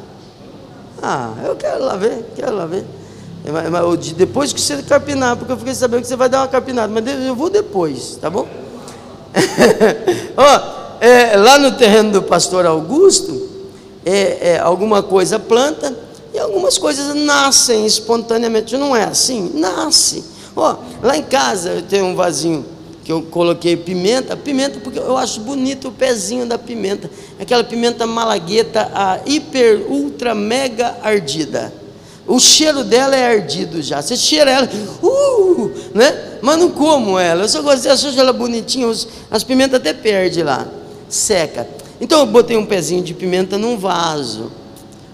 Ah, 1.02 1.34
eu 1.44 1.54
quero 1.56 1.84
lá 1.84 1.96
ver, 1.96 2.24
quero 2.34 2.56
lá 2.56 2.66
ver. 2.66 2.84
Mas, 3.50 4.12
depois 4.12 4.52
que 4.52 4.60
você 4.60 4.82
carpinar, 4.82 5.36
porque 5.36 5.52
eu 5.52 5.56
fiquei 5.56 5.74
sabendo 5.74 6.02
que 6.02 6.08
você 6.08 6.16
vai 6.16 6.28
dar 6.28 6.40
uma 6.40 6.48
carpinada, 6.48 6.92
mas 6.92 7.26
eu 7.26 7.34
vou 7.34 7.48
depois, 7.48 8.18
tá 8.20 8.28
bom? 8.28 8.46
É, 11.00 11.36
lá 11.36 11.60
no 11.60 11.70
terreno 11.76 12.10
do 12.10 12.22
pastor 12.24 12.66
Augusto, 12.66 13.48
é, 14.04 14.54
é, 14.54 14.58
alguma 14.58 15.00
coisa 15.00 15.38
planta, 15.38 15.96
e 16.34 16.38
algumas 16.40 16.76
coisas 16.76 17.14
nascem 17.14 17.86
espontaneamente, 17.86 18.76
não 18.76 18.94
é 18.96 19.04
assim? 19.04 19.52
Nasce. 19.54 20.24
Lá 21.00 21.16
em 21.16 21.22
casa 21.22 21.70
eu 21.70 21.82
tenho 21.82 22.06
um 22.06 22.16
vasinho 22.16 22.64
que 23.04 23.12
eu 23.12 23.22
coloquei 23.22 23.76
pimenta, 23.76 24.36
pimenta 24.36 24.80
porque 24.80 24.98
eu 24.98 25.16
acho 25.16 25.40
bonito 25.40 25.88
o 25.88 25.92
pezinho 25.92 26.44
da 26.44 26.58
pimenta, 26.58 27.08
aquela 27.40 27.62
pimenta 27.62 28.06
malagueta, 28.06 28.90
a 28.92 29.20
hiper, 29.24 29.86
ultra, 29.88 30.34
mega 30.34 30.96
ardida. 31.02 31.72
O 32.28 32.38
cheiro 32.38 32.84
dela 32.84 33.16
é 33.16 33.26
ardido 33.26 33.80
já. 33.80 34.02
Você 34.02 34.14
cheira 34.14 34.50
ela, 34.50 34.68
uh, 35.02 35.70
né? 35.94 36.36
Mas 36.42 36.58
não 36.58 36.70
como 36.70 37.18
ela. 37.18 37.44
Eu 37.44 37.48
só 37.48 37.62
gostei, 37.62 37.90
acho 37.90 38.08
ela 38.20 38.34
bonitinha. 38.34 38.86
As 39.30 39.42
pimentas 39.42 39.80
até 39.80 39.94
perde 39.94 40.42
lá, 40.42 40.68
seca. 41.08 41.66
Então 41.98 42.20
eu 42.20 42.26
botei 42.26 42.54
um 42.58 42.66
pezinho 42.66 43.02
de 43.02 43.14
pimenta 43.14 43.56
num 43.56 43.78
vaso. 43.78 44.52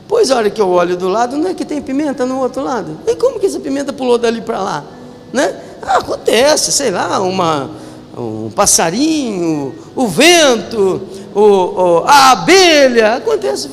Pois 0.09 0.33
a 0.33 0.37
hora 0.37 0.51
que 0.51 0.61
eu 0.61 0.69
olho 0.69 0.97
do 0.97 1.09
lado, 1.09 1.37
não 1.37 1.49
é 1.49 1.55
que 1.55 1.65
tem 1.65 1.81
pimenta 1.81 2.27
no 2.27 2.41
outro 2.41 2.65
lado? 2.65 2.99
E 3.07 3.15
como 3.15 3.39
que 3.39 3.47
essa 3.47 3.61
pimenta 3.61 3.93
pulou 3.93 4.19
dali 4.19 4.41
para 4.41 4.61
lá? 4.61 4.85
Né? 5.33 5.55
Ah, 5.81 5.99
acontece, 5.99 6.73
sei 6.73 6.91
lá, 6.91 7.21
uma, 7.21 7.71
um 8.17 8.51
passarinho, 8.51 9.73
o 9.95 10.09
vento, 10.09 11.01
o, 11.33 11.41
o, 11.41 12.05
a 12.07 12.33
abelha, 12.33 13.15
acontece. 13.15 13.71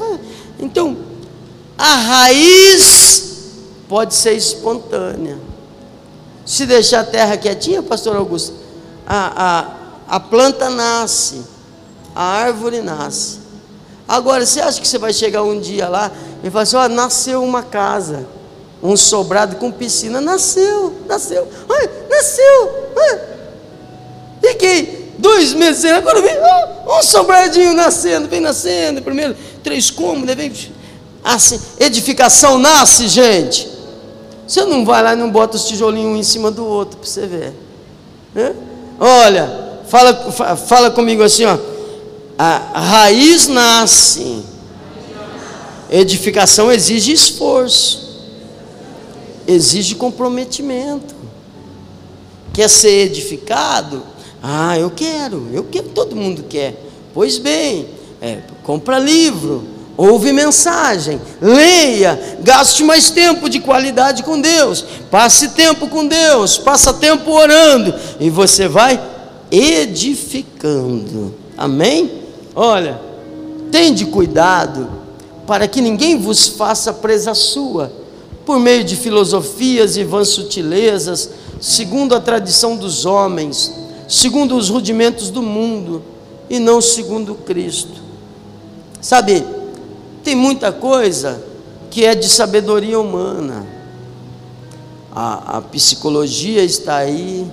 Então, 0.59 0.95
a 1.75 1.95
raiz 1.95 3.30
pode 3.91 4.13
ser 4.13 4.31
espontânea. 4.31 5.37
Se 6.45 6.65
deixar 6.65 7.01
a 7.01 7.03
terra 7.03 7.35
quietinha, 7.35 7.83
pastor 7.83 8.15
Augusto, 8.15 8.53
a, 9.05 9.65
a, 10.07 10.15
a 10.15 10.17
planta 10.17 10.69
nasce, 10.69 11.41
a 12.15 12.23
árvore 12.23 12.81
nasce. 12.81 13.39
Agora, 14.07 14.45
você 14.45 14.61
acha 14.61 14.79
que 14.79 14.87
você 14.87 14.97
vai 14.97 15.11
chegar 15.11 15.43
um 15.43 15.59
dia 15.59 15.89
lá 15.89 16.09
e 16.41 16.49
falar 16.49 16.63
assim: 16.63 16.77
ó, 16.77 16.87
nasceu 16.87 17.43
uma 17.43 17.63
casa, 17.63 18.25
um 18.81 18.95
sobrado 18.95 19.57
com 19.57 19.69
piscina? 19.69 20.21
Nasceu, 20.21 20.95
nasceu, 21.05 21.45
ai, 21.69 21.89
nasceu. 22.09 22.91
Ai. 22.95 23.19
Fiquei 24.39 25.13
dois 25.17 25.51
meses, 25.51 25.83
agora 25.83 26.21
vem 26.21 26.37
um 26.87 27.03
sobradinho 27.03 27.73
nascendo, 27.73 28.29
vem 28.29 28.39
nascendo, 28.39 29.01
primeiro 29.01 29.35
três 29.61 29.91
cômodos, 29.91 30.33
vem. 30.33 30.53
Assim, 31.21 31.59
edificação 31.77 32.57
nasce, 32.57 33.09
gente. 33.09 33.70
Você 34.51 34.65
não 34.65 34.83
vai 34.83 35.01
lá 35.01 35.13
e 35.13 35.15
não 35.15 35.31
bota 35.31 35.55
os 35.55 35.65
tijolinhos 35.65 36.11
um 36.11 36.17
em 36.17 36.23
cima 36.23 36.51
do 36.51 36.65
outro 36.65 36.97
para 36.97 37.07
você 37.07 37.25
ver. 37.25 37.53
Né? 38.35 38.53
Olha, 38.99 39.79
fala, 39.87 40.57
fala 40.57 40.91
comigo 40.91 41.23
assim, 41.23 41.45
ó 41.45 41.57
a 42.43 42.79
raiz 42.79 43.47
nasce. 43.47 44.43
Edificação 45.91 46.71
exige 46.71 47.11
esforço, 47.11 48.31
exige 49.47 49.93
comprometimento. 49.93 51.13
Quer 52.53 52.69
ser 52.69 53.07
edificado? 53.07 54.01
Ah, 54.41 54.79
eu 54.79 54.89
quero, 54.89 55.49
eu 55.53 55.65
quero, 55.65 55.89
todo 55.89 56.15
mundo 56.15 56.43
quer. 56.49 56.81
Pois 57.13 57.37
bem, 57.37 57.89
é, 58.21 58.39
compra 58.63 58.97
livro, 58.97 59.63
ouve 59.97 60.31
mensagem, 60.31 61.21
leia, 61.41 62.37
gaste 62.41 62.83
mais 62.83 63.09
tempo 63.09 63.49
de 63.49 63.59
qualidade 63.59 64.23
com 64.23 64.39
Deus, 64.39 64.83
passe 65.09 65.49
tempo 65.49 65.87
com 65.87 66.07
Deus, 66.07 66.57
passa 66.57 66.93
tempo 66.93 67.31
orando, 67.31 67.93
e 68.19 68.29
você 68.29 68.67
vai 68.67 69.01
edificando. 69.51 71.35
Amém? 71.57 72.11
Olha, 72.55 72.99
tende 73.71 74.05
cuidado 74.05 74.89
para 75.45 75.67
que 75.67 75.81
ninguém 75.81 76.17
vos 76.17 76.47
faça 76.47 76.93
presa 76.93 77.33
sua, 77.33 77.91
por 78.45 78.59
meio 78.59 78.83
de 78.83 78.95
filosofias 78.95 79.97
e 79.97 80.03
vãs 80.03 80.29
sutilezas, 80.29 81.29
segundo 81.59 82.15
a 82.15 82.19
tradição 82.19 82.75
dos 82.75 83.05
homens, 83.05 83.71
segundo 84.07 84.55
os 84.55 84.69
rudimentos 84.69 85.29
do 85.29 85.41
mundo, 85.41 86.01
e 86.49 86.59
não 86.59 86.81
segundo 86.81 87.35
Cristo. 87.35 88.01
Sabe, 88.99 89.43
tem 90.23 90.35
muita 90.35 90.71
coisa 90.71 91.43
que 91.89 92.05
é 92.05 92.15
de 92.15 92.29
sabedoria 92.29 92.99
humana. 92.99 93.65
A, 95.13 95.57
a 95.57 95.61
psicologia 95.61 96.63
está 96.63 96.97
aí, 96.97 97.45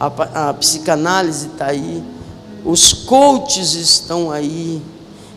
a, 0.00 0.48
a 0.48 0.54
psicanálise 0.54 1.46
está 1.46 1.66
aí, 1.66 2.02
os 2.64 2.92
coaches 2.92 3.74
estão 3.74 4.30
aí, 4.32 4.82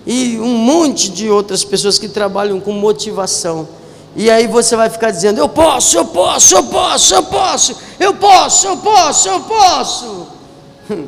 e 0.05 0.39
um 0.39 0.57
monte 0.57 1.09
de 1.09 1.29
outras 1.29 1.63
pessoas 1.63 1.99
que 1.99 2.07
trabalham 2.07 2.59
com 2.59 2.71
motivação. 2.71 3.67
E 4.15 4.31
aí 4.31 4.47
você 4.47 4.75
vai 4.75 4.89
ficar 4.89 5.11
dizendo: 5.11 5.39
Eu 5.39 5.47
posso, 5.47 5.95
eu 5.95 6.05
posso, 6.05 6.55
eu 6.55 6.63
posso, 6.63 7.13
eu 7.13 7.23
posso, 7.23 7.75
eu 7.99 8.13
posso, 8.15 8.67
eu 8.67 8.77
posso, 8.77 9.29
eu 9.29 9.39
posso. 9.41 10.27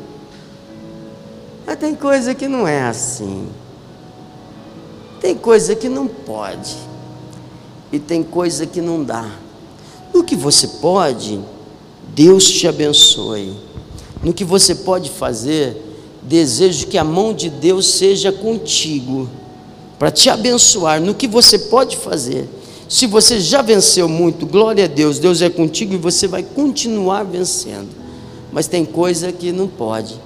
Mas 1.66 1.78
tem 1.78 1.94
coisa 1.94 2.34
que 2.34 2.46
não 2.46 2.68
é 2.68 2.82
assim. 2.82 3.48
Tem 5.30 5.38
coisa 5.38 5.76
que 5.76 5.88
não 5.88 6.08
pode. 6.08 6.74
E 7.92 8.00
tem 8.00 8.20
coisa 8.20 8.66
que 8.66 8.80
não 8.80 9.04
dá. 9.04 9.30
No 10.12 10.24
que 10.24 10.34
você 10.34 10.66
pode, 10.66 11.38
Deus 12.12 12.50
te 12.50 12.66
abençoe. 12.66 13.54
No 14.24 14.32
que 14.32 14.42
você 14.42 14.74
pode 14.74 15.08
fazer, 15.08 15.76
desejo 16.20 16.88
que 16.88 16.98
a 16.98 17.04
mão 17.04 17.32
de 17.32 17.48
Deus 17.48 17.86
seja 17.90 18.32
contigo, 18.32 19.30
para 20.00 20.10
te 20.10 20.28
abençoar 20.28 21.00
no 21.00 21.14
que 21.14 21.28
você 21.28 21.56
pode 21.60 21.96
fazer. 21.96 22.48
Se 22.88 23.06
você 23.06 23.38
já 23.38 23.62
venceu 23.62 24.08
muito, 24.08 24.44
glória 24.44 24.86
a 24.86 24.88
Deus, 24.88 25.20
Deus 25.20 25.40
é 25.40 25.48
contigo 25.48 25.94
e 25.94 25.96
você 25.96 26.26
vai 26.26 26.42
continuar 26.42 27.22
vencendo. 27.22 27.90
Mas 28.50 28.66
tem 28.66 28.84
coisa 28.84 29.30
que 29.30 29.52
não 29.52 29.68
pode. 29.68 30.20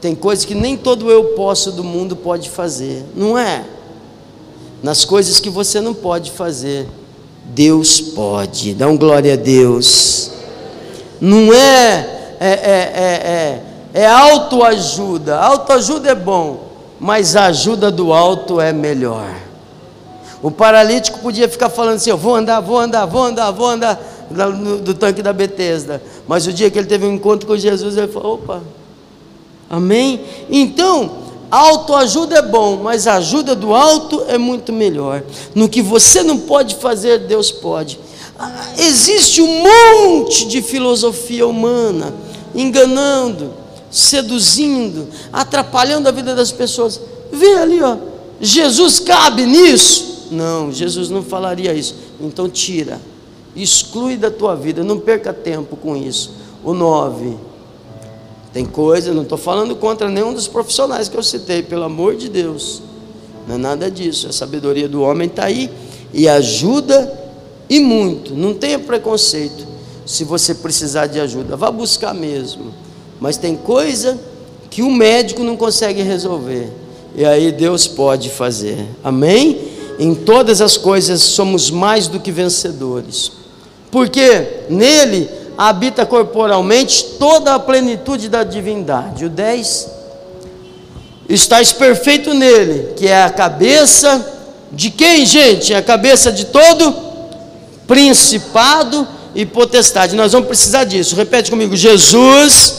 tem 0.00 0.14
coisas 0.14 0.46
que 0.46 0.54
nem 0.54 0.78
todo 0.78 1.10
eu 1.10 1.34
posso 1.34 1.70
do 1.70 1.84
mundo 1.84 2.16
pode 2.16 2.48
fazer, 2.48 3.04
não 3.14 3.36
é? 3.36 3.66
Nas 4.84 5.02
coisas 5.02 5.40
que 5.40 5.48
você 5.48 5.80
não 5.80 5.94
pode 5.94 6.30
fazer, 6.30 6.86
Deus 7.46 8.02
pode. 8.02 8.74
Dá 8.74 8.86
um 8.86 8.98
glória 8.98 9.32
a 9.32 9.36
Deus. 9.36 10.30
Não 11.18 11.54
é, 11.54 12.36
é, 12.38 12.50
é, 12.50 12.92
é, 12.94 13.62
é, 13.94 14.02
é 14.02 14.06
autoajuda. 14.06 15.38
Autoajuda 15.38 16.10
é 16.10 16.14
bom, 16.14 16.68
mas 17.00 17.34
a 17.34 17.46
ajuda 17.46 17.90
do 17.90 18.12
alto 18.12 18.60
é 18.60 18.74
melhor. 18.74 19.34
O 20.42 20.50
paralítico 20.50 21.18
podia 21.20 21.48
ficar 21.48 21.70
falando 21.70 21.96
assim: 21.96 22.10
Eu 22.10 22.18
vou 22.18 22.34
andar, 22.34 22.60
vou 22.60 22.78
andar, 22.78 23.06
vou 23.06 23.24
andar, 23.24 23.50
vou 23.52 23.68
andar 23.68 23.98
do 24.82 24.92
tanque 24.92 25.22
da 25.22 25.32
Betesda. 25.32 26.02
Mas 26.28 26.46
o 26.46 26.52
dia 26.52 26.70
que 26.70 26.78
ele 26.78 26.86
teve 26.86 27.06
um 27.06 27.14
encontro 27.14 27.46
com 27.46 27.56
Jesus, 27.56 27.96
ele 27.96 28.08
falou: 28.08 28.34
opa, 28.34 28.60
amém? 29.70 30.20
Então, 30.50 31.23
autoajuda 31.50 32.36
é 32.36 32.42
bom, 32.42 32.80
mas 32.82 33.06
a 33.06 33.16
ajuda 33.16 33.54
do 33.54 33.74
alto 33.74 34.24
é 34.28 34.38
muito 34.38 34.72
melhor. 34.72 35.22
No 35.54 35.68
que 35.68 35.82
você 35.82 36.22
não 36.22 36.38
pode 36.38 36.76
fazer, 36.76 37.20
Deus 37.20 37.50
pode. 37.50 37.98
Ah, 38.38 38.72
existe 38.78 39.40
um 39.40 39.62
monte 39.62 40.46
de 40.46 40.60
filosofia 40.60 41.46
humana 41.46 42.12
enganando, 42.54 43.52
seduzindo, 43.90 45.08
atrapalhando 45.32 46.08
a 46.08 46.12
vida 46.12 46.34
das 46.34 46.50
pessoas. 46.50 47.00
Vê 47.32 47.54
ali, 47.54 47.82
ó. 47.82 47.96
Jesus 48.40 48.98
cabe 48.98 49.46
nisso? 49.46 50.28
Não, 50.30 50.72
Jesus 50.72 51.10
não 51.10 51.22
falaria 51.22 51.72
isso. 51.72 51.94
Então 52.20 52.48
tira 52.48 53.00
exclui 53.56 54.16
da 54.16 54.30
tua 54.30 54.54
vida, 54.54 54.82
não 54.82 54.98
perca 54.98 55.32
tempo 55.32 55.76
com 55.76 55.96
isso. 55.96 56.32
O 56.62 56.74
9. 56.74 57.36
Tem 58.54 58.64
coisa, 58.64 59.12
não 59.12 59.24
estou 59.24 59.36
falando 59.36 59.76
contra 59.76 60.08
nenhum 60.08 60.32
dos 60.32 60.48
profissionais 60.48 61.08
que 61.08 61.16
eu 61.16 61.22
citei, 61.22 61.62
pelo 61.62 61.82
amor 61.82 62.14
de 62.14 62.28
Deus. 62.28 62.80
Não 63.46 63.56
é 63.56 63.58
nada 63.58 63.90
disso. 63.90 64.28
A 64.28 64.32
sabedoria 64.32 64.88
do 64.88 65.02
homem 65.02 65.26
está 65.26 65.44
aí 65.44 65.68
e 66.12 66.26
ajuda 66.28 67.12
e 67.68 67.80
muito. 67.80 68.32
Não 68.32 68.54
tenha 68.54 68.78
preconceito. 68.78 69.66
Se 70.06 70.22
você 70.22 70.54
precisar 70.54 71.08
de 71.08 71.18
ajuda, 71.18 71.56
vá 71.56 71.70
buscar 71.70 72.14
mesmo. 72.14 72.72
Mas 73.20 73.36
tem 73.36 73.56
coisa 73.56 74.18
que 74.70 74.82
o 74.82 74.90
médico 74.90 75.42
não 75.42 75.56
consegue 75.56 76.00
resolver. 76.02 76.70
E 77.16 77.24
aí 77.24 77.50
Deus 77.50 77.86
pode 77.86 78.30
fazer. 78.30 78.86
Amém? 79.02 79.68
Em 79.98 80.14
todas 80.14 80.62
as 80.62 80.76
coisas 80.76 81.20
somos 81.20 81.70
mais 81.70 82.06
do 82.06 82.20
que 82.20 82.30
vencedores 82.30 83.44
porque 83.94 84.64
nele 84.68 85.30
habita 85.56 86.04
corporalmente 86.04 87.04
toda 87.18 87.54
a 87.54 87.58
plenitude 87.58 88.28
da 88.28 88.44
divindade. 88.44 89.24
O 89.24 89.28
10. 89.28 89.90
Estás 91.28 91.72
perfeito 91.72 92.34
nele, 92.34 92.94
que 92.96 93.06
é 93.06 93.22
a 93.22 93.30
cabeça 93.30 94.32
de 94.72 94.90
quem, 94.90 95.24
gente? 95.24 95.72
É 95.72 95.76
a 95.76 95.82
cabeça 95.82 96.30
de 96.30 96.46
todo 96.46 96.94
principado 97.86 99.06
e 99.34 99.46
potestade. 99.46 100.14
Nós 100.14 100.32
vamos 100.32 100.48
precisar 100.48 100.84
disso. 100.84 101.16
Repete 101.16 101.50
comigo: 101.50 101.74
Jesus 101.74 102.74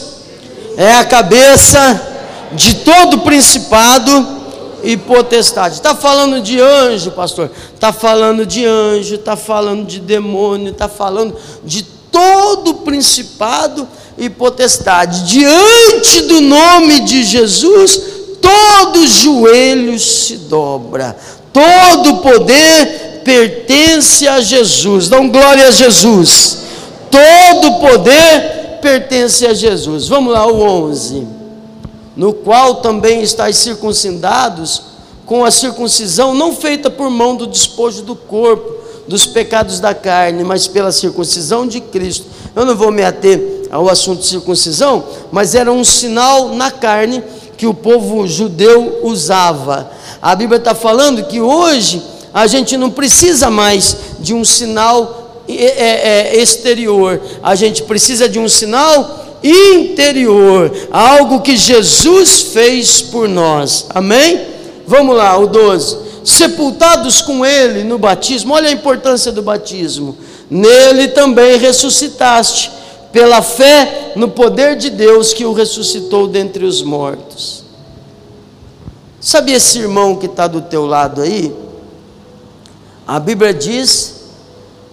é 0.76 0.94
a 0.94 1.04
cabeça 1.04 2.00
de 2.52 2.76
todo 2.76 3.18
principado 3.20 4.36
e 4.82 4.96
potestade. 4.96 5.74
Está 5.74 5.94
falando 5.94 6.40
de 6.40 6.60
anjo, 6.60 7.10
pastor. 7.10 7.50
Está 7.74 7.92
falando 7.92 8.46
de 8.46 8.64
anjo, 8.64 9.16
está 9.16 9.36
falando 9.36 9.84
de 9.84 9.98
demônio, 9.98 10.70
está 10.70 10.88
falando 10.88 11.36
de 11.64 11.95
todo 12.16 12.76
principado 12.76 13.86
e 14.16 14.30
potestade. 14.30 15.24
Diante 15.24 16.22
do 16.22 16.40
nome 16.40 17.00
de 17.00 17.22
Jesus, 17.22 18.00
todo 18.40 19.06
joelho 19.06 19.98
se 19.98 20.36
dobra, 20.36 21.14
todo 21.52 22.22
poder 22.22 23.20
pertence 23.22 24.26
a 24.26 24.40
Jesus. 24.40 25.10
Dão 25.10 25.28
glória 25.28 25.68
a 25.68 25.70
Jesus. 25.70 26.58
Todo 27.10 27.80
poder 27.80 28.78
pertence 28.80 29.46
a 29.46 29.52
Jesus. 29.52 30.08
Vamos 30.08 30.32
lá, 30.32 30.46
o 30.46 30.60
11 30.62 31.36
no 32.16 32.32
qual 32.32 32.76
também 32.76 33.20
estáis 33.20 33.58
circuncidados 33.58 34.82
com 35.26 35.44
a 35.44 35.50
circuncisão 35.50 36.32
não 36.32 36.56
feita 36.56 36.90
por 36.90 37.10
mão 37.10 37.36
do 37.36 37.46
despojo 37.46 38.00
do 38.00 38.16
corpo, 38.16 38.75
dos 39.08 39.26
pecados 39.26 39.80
da 39.80 39.94
carne, 39.94 40.42
mas 40.42 40.66
pela 40.66 40.90
circuncisão 40.92 41.66
de 41.66 41.80
Cristo. 41.80 42.26
Eu 42.54 42.64
não 42.64 42.76
vou 42.76 42.90
me 42.90 43.04
ater 43.04 43.68
ao 43.70 43.88
assunto 43.88 44.24
circuncisão, 44.24 45.04
mas 45.30 45.54
era 45.54 45.72
um 45.72 45.84
sinal 45.84 46.54
na 46.54 46.70
carne 46.70 47.22
que 47.56 47.66
o 47.66 47.74
povo 47.74 48.26
judeu 48.26 49.00
usava. 49.02 49.90
A 50.20 50.34
Bíblia 50.34 50.58
está 50.58 50.74
falando 50.74 51.24
que 51.24 51.40
hoje 51.40 52.02
a 52.32 52.46
gente 52.46 52.76
não 52.76 52.90
precisa 52.90 53.50
mais 53.50 53.96
de 54.18 54.34
um 54.34 54.44
sinal 54.44 55.42
é, 55.48 55.64
é, 55.64 56.36
é 56.36 56.42
exterior, 56.42 57.20
a 57.42 57.54
gente 57.54 57.84
precisa 57.84 58.28
de 58.28 58.38
um 58.38 58.48
sinal 58.48 59.24
interior, 59.42 60.72
algo 60.90 61.40
que 61.40 61.56
Jesus 61.56 62.42
fez 62.42 63.00
por 63.00 63.28
nós. 63.28 63.86
Amém? 63.90 64.40
Vamos 64.86 65.16
lá, 65.16 65.38
o 65.38 65.46
12. 65.46 66.05
Sepultados 66.26 67.22
com 67.22 67.46
ele 67.46 67.84
no 67.84 68.00
batismo, 68.00 68.52
olha 68.52 68.68
a 68.68 68.72
importância 68.72 69.30
do 69.30 69.42
batismo. 69.42 70.18
Nele 70.50 71.06
também 71.06 71.56
ressuscitaste, 71.56 72.72
pela 73.12 73.40
fé 73.40 74.12
no 74.16 74.28
poder 74.28 74.74
de 74.74 74.90
Deus 74.90 75.32
que 75.32 75.46
o 75.46 75.52
ressuscitou 75.52 76.26
dentre 76.26 76.64
os 76.64 76.82
mortos. 76.82 77.62
Sabe 79.20 79.52
esse 79.52 79.78
irmão 79.78 80.16
que 80.16 80.26
está 80.26 80.48
do 80.48 80.60
teu 80.62 80.84
lado 80.84 81.22
aí? 81.22 81.54
A 83.06 83.20
Bíblia 83.20 83.54
diz 83.54 84.24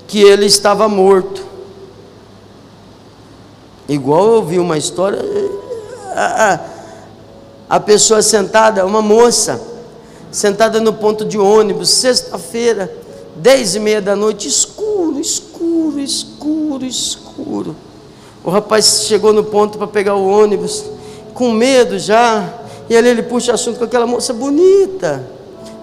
que 0.07 0.21
ele 0.21 0.45
estava 0.45 0.87
morto. 0.87 1.43
Igual 3.89 4.23
eu 4.25 4.33
ouvi 4.33 4.59
uma 4.59 4.77
história, 4.77 5.19
a, 6.15 6.53
a, 6.53 6.59
a 7.71 7.79
pessoa 7.79 8.21
sentada, 8.21 8.85
uma 8.85 9.01
moça, 9.01 9.72
sentada 10.33 10.81
no 10.81 10.91
ponto 10.91 11.23
de 11.23 11.37
ônibus, 11.37 11.89
sexta-feira, 11.89 12.91
dez 13.35 13.75
e 13.75 13.79
meia 13.79 14.01
da 14.01 14.15
noite, 14.15 14.47
escuro, 14.47 15.19
escuro, 15.19 15.99
escuro, 15.99 16.83
escuro. 16.83 17.75
O 18.43 18.49
rapaz 18.49 19.03
chegou 19.05 19.31
no 19.31 19.43
ponto 19.43 19.77
para 19.77 19.85
pegar 19.85 20.15
o 20.15 20.27
ônibus, 20.27 20.85
com 21.35 21.51
medo 21.51 21.99
já, 21.99 22.51
e 22.89 22.97
ali 22.97 23.09
ele 23.09 23.23
puxa 23.23 23.53
assunto 23.53 23.77
com 23.77 23.85
aquela 23.85 24.07
moça 24.07 24.33
bonita, 24.33 25.23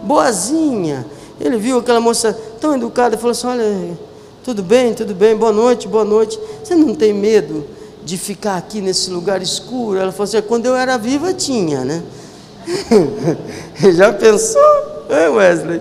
boazinha. 0.02 1.06
Ele 1.40 1.56
viu 1.56 1.78
aquela 1.78 2.00
moça 2.00 2.36
tão 2.60 2.74
educada 2.74 3.14
e 3.14 3.18
falou 3.18 3.30
assim: 3.30 3.46
Olha, 3.46 3.98
tudo 4.44 4.64
bem, 4.64 4.92
tudo 4.92 5.14
bem, 5.14 5.36
boa 5.36 5.52
noite, 5.52 5.86
boa 5.86 6.04
noite. 6.04 6.38
Você 6.62 6.74
não 6.74 6.92
tem 6.92 7.14
medo 7.14 7.64
de 8.04 8.18
ficar 8.18 8.56
aqui 8.56 8.80
nesse 8.80 9.10
lugar 9.10 9.40
escuro. 9.40 9.98
Ela 9.98 10.10
falou 10.10 10.24
assim: 10.24 10.42
quando 10.42 10.66
eu 10.66 10.74
era 10.74 10.98
viva 10.98 11.32
tinha, 11.32 11.84
né? 11.84 12.02
Já 13.96 14.12
pensou? 14.12 15.06
É 15.08 15.28
Wesley? 15.28 15.80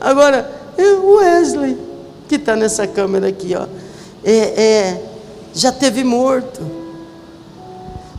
Agora, 0.00 0.50
o 0.78 1.16
Wesley, 1.16 1.76
que 2.28 2.34
está 2.34 2.56
nessa 2.56 2.86
câmera 2.86 3.28
aqui, 3.28 3.54
ó, 3.54 3.66
é, 4.24 4.36
é, 4.36 5.02
já 5.54 5.70
teve 5.70 6.02
morto. 6.02 6.60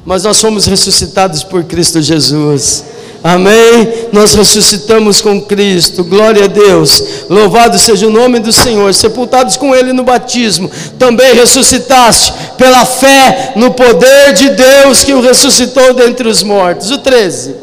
Mas 0.05 0.23
nós 0.23 0.39
fomos 0.39 0.65
ressuscitados 0.65 1.43
por 1.43 1.63
Cristo 1.63 2.01
Jesus. 2.01 2.83
Amém? 3.23 4.09
Nós 4.11 4.33
ressuscitamos 4.33 5.21
com 5.21 5.39
Cristo, 5.41 6.03
glória 6.03 6.43
a 6.43 6.47
Deus. 6.47 7.01
Louvado 7.29 7.79
seja 7.79 8.05
o 8.05 8.11
nome 8.11 8.39
do 8.39 8.51
Senhor. 8.51 8.93
Sepultados 8.93 9.55
com 9.55 9.73
Ele 9.73 9.93
no 9.93 10.03
batismo, 10.03 10.69
também 10.99 11.33
ressuscitaste 11.33 12.33
pela 12.57 12.85
fé 12.85 13.53
no 13.55 13.71
poder 13.71 14.33
de 14.33 14.49
Deus 14.49 15.05
que 15.05 15.13
o 15.13 15.21
ressuscitou 15.21 15.93
dentre 15.93 16.27
os 16.27 16.43
mortos. 16.43 16.91
O 16.91 16.97
13. 16.97 17.55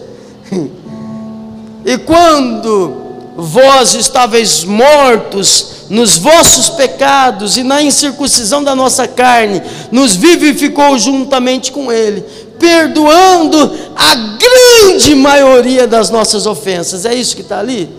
E 1.84 1.98
quando 1.98 2.96
vós 3.36 3.94
estáveis 3.94 4.64
mortos 4.64 5.80
nos 5.90 6.16
vossos 6.16 6.68
pecados 6.68 7.56
e 7.56 7.62
na 7.62 7.82
incircuncisão 7.82 8.62
da 8.62 8.74
nossa 8.74 9.08
carne, 9.08 9.60
nos 9.90 10.14
vivificou 10.14 10.96
juntamente 10.98 11.72
com 11.72 11.90
Ele 11.90 12.24
perdoando 12.60 13.72
a 13.96 14.14
grande 14.14 15.14
maioria 15.16 15.86
das 15.86 16.10
nossas 16.10 16.46
ofensas. 16.46 17.04
É 17.04 17.14
isso 17.14 17.34
que 17.34 17.42
está 17.42 17.58
ali? 17.58 17.90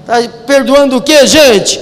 Está 0.00 0.28
perdoando 0.46 0.96
o 0.96 1.02
que, 1.02 1.26
gente? 1.26 1.78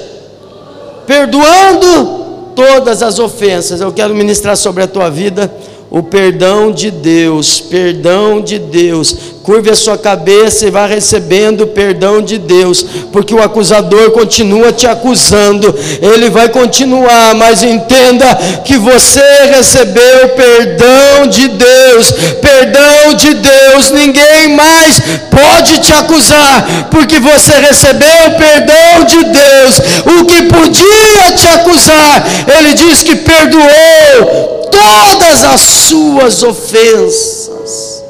Perdoando 1.06 2.52
todas 2.54 3.02
as 3.02 3.18
ofensas. 3.18 3.80
Eu 3.80 3.92
quero 3.92 4.14
ministrar 4.14 4.56
sobre 4.56 4.82
a 4.82 4.88
tua 4.88 5.08
vida 5.08 5.50
o 5.90 6.02
perdão 6.02 6.70
de 6.70 6.90
Deus, 6.90 7.60
perdão 7.60 8.40
de 8.40 8.58
Deus. 8.58 9.16
Curve 9.42 9.70
a 9.70 9.74
sua 9.74 9.96
cabeça 9.96 10.66
e 10.66 10.70
vá 10.70 10.84
recebendo 10.84 11.62
o 11.62 11.66
perdão 11.68 12.20
de 12.20 12.36
Deus, 12.36 12.84
porque 13.10 13.34
o 13.34 13.42
acusador 13.42 14.10
continua 14.10 14.70
te 14.70 14.86
acusando, 14.86 15.74
ele 16.02 16.28
vai 16.28 16.50
continuar, 16.50 17.34
mas 17.34 17.62
entenda 17.62 18.26
que 18.62 18.76
você 18.76 19.22
recebeu 19.54 20.28
perdão 20.36 21.26
de 21.30 21.48
Deus, 21.48 22.10
perdão 22.42 23.14
de 23.14 23.32
Deus, 23.32 23.90
ninguém 23.90 24.54
mais 24.54 25.00
pode 25.30 25.80
te 25.80 25.94
acusar, 25.94 26.88
porque 26.90 27.18
você 27.18 27.52
recebeu 27.52 28.30
perdão 28.36 29.04
de 29.06 29.24
Deus, 29.24 29.78
o 30.20 30.24
que 30.26 30.42
podia 30.42 31.32
te 31.34 31.46
acusar, 31.46 32.26
ele 32.58 32.74
diz 32.74 33.02
que 33.02 33.16
perdoou 33.16 34.57
todas 34.70 35.44
as 35.44 35.60
suas 35.60 36.42
ofensas. 36.42 38.02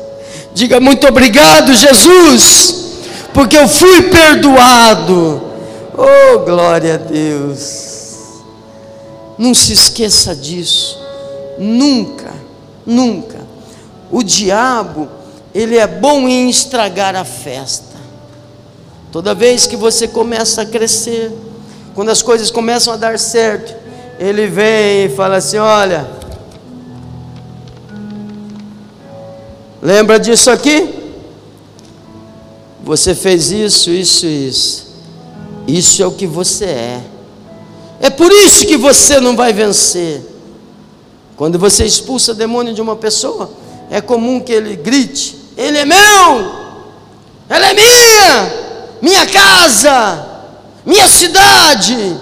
Diga 0.55 0.81
muito 0.81 1.07
obrigado, 1.07 1.75
Jesus, 1.75 2.75
porque 3.33 3.57
eu 3.57 3.69
fui 3.69 4.03
perdoado. 4.03 5.43
Oh, 5.97 6.39
glória 6.41 6.95
a 6.95 6.97
Deus. 6.97 7.89
Não 9.39 9.55
se 9.55 9.73
esqueça 9.73 10.35
disso. 10.35 10.99
Nunca, 11.59 12.33
nunca. 12.85 13.39
O 14.11 14.23
diabo, 14.23 15.09
ele 15.55 15.77
é 15.77 15.87
bom 15.87 16.29
em 16.29 16.49
estragar 16.49 17.15
a 17.15 17.25
festa. 17.25 17.97
Toda 19.13 19.35
vez 19.35 19.67
que 19.67 19.77
você 19.77 20.07
começa 20.07 20.63
a 20.63 20.67
crescer, 20.67 21.33
quando 21.95 22.11
as 22.11 22.23
coisas 22.23 22.51
começam 22.51 22.93
a 22.93 22.97
dar 22.97 23.19
certo, 23.19 23.75
ele 24.19 24.47
vem 24.47 25.07
e 25.07 25.09
fala 25.09 25.37
assim: 25.37 25.59
Olha, 25.59 26.18
Lembra 29.81 30.19
disso 30.19 30.51
aqui? 30.51 30.95
Você 32.83 33.15
fez 33.15 33.51
isso, 33.51 33.91
isso 33.91 34.27
isso. 34.27 34.89
Isso 35.67 36.03
é 36.03 36.07
o 36.07 36.13
que 36.13 36.27
você 36.27 36.65
é. 36.65 37.03
É 38.01 38.11
por 38.11 38.33
isso 38.33 38.67
que 38.67 38.77
você 38.77 39.21
não 39.21 39.37
vai 39.37 39.53
vencer. 39.53 40.23
Quando 41.37 41.59
você 41.59 41.85
expulsa 41.85 42.35
demônio 42.35 42.73
de 42.73 42.81
uma 42.81 42.97
pessoa, 42.97 43.51
é 43.91 44.01
comum 44.01 44.41
que 44.41 44.53
ele 44.53 44.77
grite: 44.77 45.37
Ele 45.57 45.79
é 45.79 45.85
meu, 45.85 45.99
ela 47.49 47.67
é 47.71 47.75
minha, 47.75 48.53
minha 49.03 49.27
casa, 49.27 50.27
minha 50.85 51.09
cidade. 51.09 52.17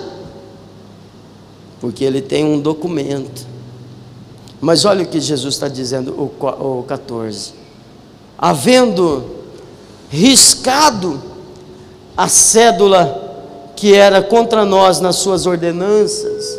Porque 1.80 2.04
ele 2.04 2.20
tem 2.20 2.44
um 2.44 2.58
documento. 2.58 3.46
Mas 4.60 4.84
olha 4.84 5.04
o 5.04 5.08
que 5.08 5.20
Jesus 5.20 5.54
está 5.54 5.68
dizendo, 5.68 6.12
o 6.18 6.84
14. 6.86 7.54
Havendo 8.38 9.24
riscado 10.08 11.20
a 12.16 12.28
cédula 12.28 13.24
que 13.76 13.94
era 13.94 14.22
contra 14.22 14.64
nós 14.64 15.00
nas 15.00 15.16
suas 15.16 15.46
ordenanças, 15.46 16.58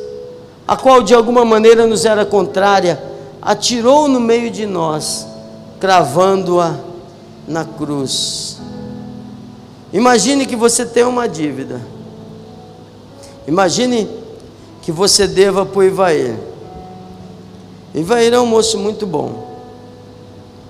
a 0.68 0.76
qual 0.78 1.02
de 1.02 1.16
alguma 1.16 1.44
maneira 1.44 1.88
nos 1.88 2.06
era 2.06 2.26
contrária, 2.26 3.02
atirou 3.42 4.08
no 4.08 4.20
meio 4.20 4.52
de 4.52 4.66
nós, 4.66 5.26
cravando-a 5.80 6.76
na 7.48 7.66
cruz. 7.66 8.58
Imagine 9.92 10.46
que 10.46 10.56
você 10.56 10.86
tem 10.86 11.04
uma 11.04 11.28
dívida. 11.28 11.82
Imagine 13.48 14.08
que 14.82 14.92
você 14.92 15.26
deva 15.26 15.66
para 15.66 15.80
o 15.80 15.84
Ivair 17.98 18.32
é 18.32 18.40
um 18.40 18.46
moço 18.46 18.78
muito 18.78 19.08
bom. 19.08 19.58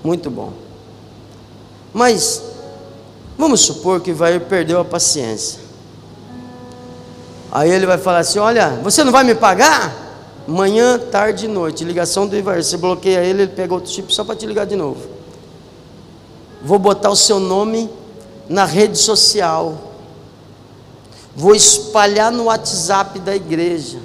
Muito 0.02 0.30
bom. 0.30 0.52
Mas, 1.92 2.42
vamos 3.36 3.60
supor 3.60 4.00
que 4.00 4.10
Ivair 4.10 4.40
perdeu 4.46 4.80
a 4.80 4.84
paciência. 4.84 5.60
Aí 7.52 7.70
ele 7.70 7.84
vai 7.84 7.98
falar 7.98 8.20
assim: 8.20 8.38
Olha, 8.38 8.70
você 8.82 9.04
não 9.04 9.12
vai 9.12 9.24
me 9.24 9.34
pagar? 9.34 10.06
Manhã, 10.46 10.98
tarde 10.98 11.44
e 11.44 11.48
noite. 11.48 11.84
Ligação 11.84 12.26
do 12.26 12.34
Ivair. 12.34 12.64
Você 12.64 12.78
bloqueia 12.78 13.22
ele, 13.22 13.42
ele 13.42 13.52
pega 13.52 13.74
outro 13.74 13.90
chip 13.90 14.12
só 14.14 14.24
para 14.24 14.34
te 14.34 14.46
ligar 14.46 14.64
de 14.64 14.74
novo. 14.74 15.06
Vou 16.62 16.78
botar 16.78 17.10
o 17.10 17.16
seu 17.16 17.38
nome 17.38 17.90
na 18.48 18.64
rede 18.64 18.96
social. 18.96 19.92
Vou 21.36 21.54
espalhar 21.54 22.32
no 22.32 22.44
WhatsApp 22.44 23.18
da 23.18 23.36
igreja 23.36 23.98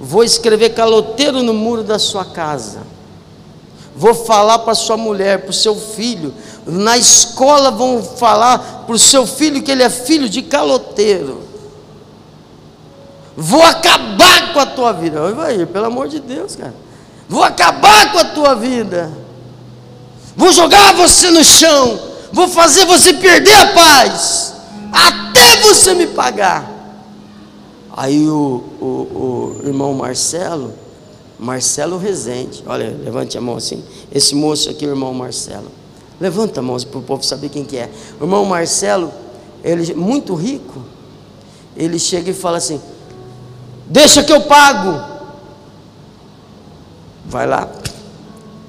Vou 0.00 0.24
escrever 0.24 0.70
caloteiro 0.70 1.42
no 1.42 1.52
muro 1.52 1.82
da 1.82 1.98
sua 1.98 2.24
casa. 2.24 2.80
Vou 3.94 4.14
falar 4.14 4.60
para 4.60 4.74
sua 4.74 4.96
mulher, 4.96 5.42
para 5.42 5.50
o 5.50 5.52
seu 5.52 5.76
filho. 5.76 6.32
Na 6.64 6.96
escola 6.96 7.70
vão 7.70 8.02
falar 8.02 8.84
para 8.86 8.94
o 8.94 8.98
seu 8.98 9.26
filho 9.26 9.62
que 9.62 9.70
ele 9.70 9.82
é 9.82 9.90
filho 9.90 10.26
de 10.26 10.40
caloteiro. 10.40 11.42
Vou 13.36 13.62
acabar 13.62 14.54
com 14.54 14.60
a 14.60 14.66
tua 14.66 14.92
vida. 14.92 15.32
Vai, 15.32 15.66
pelo 15.66 15.84
amor 15.86 16.08
de 16.08 16.18
Deus, 16.18 16.56
cara. 16.56 16.74
Vou 17.28 17.44
acabar 17.44 18.10
com 18.12 18.18
a 18.18 18.24
tua 18.24 18.54
vida. 18.54 19.12
Vou 20.34 20.50
jogar 20.50 20.94
você 20.94 21.30
no 21.30 21.44
chão. 21.44 22.00
Vou 22.32 22.48
fazer 22.48 22.86
você 22.86 23.12
perder 23.12 23.54
a 23.54 23.66
paz. 23.74 24.54
Até 24.90 25.56
você 25.56 25.92
me 25.92 26.06
pagar. 26.06 26.69
Aí 27.96 28.28
o, 28.28 28.62
o, 28.80 28.84
o 28.84 29.66
irmão 29.66 29.92
Marcelo, 29.94 30.72
Marcelo 31.38 31.98
Rezende, 31.98 32.62
olha, 32.66 32.96
levante 33.02 33.36
a 33.36 33.40
mão 33.40 33.56
assim. 33.56 33.82
Esse 34.12 34.34
moço 34.34 34.70
aqui, 34.70 34.86
o 34.86 34.90
irmão 34.90 35.12
Marcelo. 35.12 35.68
Levanta 36.20 36.60
a 36.60 36.62
mão 36.62 36.78
para 36.78 36.98
o 36.98 37.02
povo 37.02 37.22
saber 37.24 37.48
quem 37.48 37.64
que 37.64 37.76
é. 37.76 37.90
O 38.20 38.24
irmão 38.24 38.44
Marcelo, 38.44 39.10
ele 39.64 39.94
muito 39.94 40.34
rico, 40.34 40.82
ele 41.76 41.98
chega 41.98 42.30
e 42.30 42.34
fala 42.34 42.58
assim: 42.58 42.80
Deixa 43.86 44.22
que 44.22 44.32
eu 44.32 44.42
pago. 44.42 45.18
Vai 47.24 47.46
lá, 47.46 47.68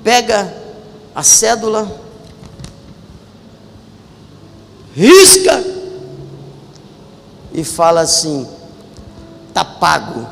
pega 0.04 0.56
a 1.14 1.24
cédula, 1.24 1.92
risca 4.96 5.64
e 7.54 7.64
fala 7.64 8.02
assim: 8.02 8.48
está 9.52 9.66
pago. 9.66 10.26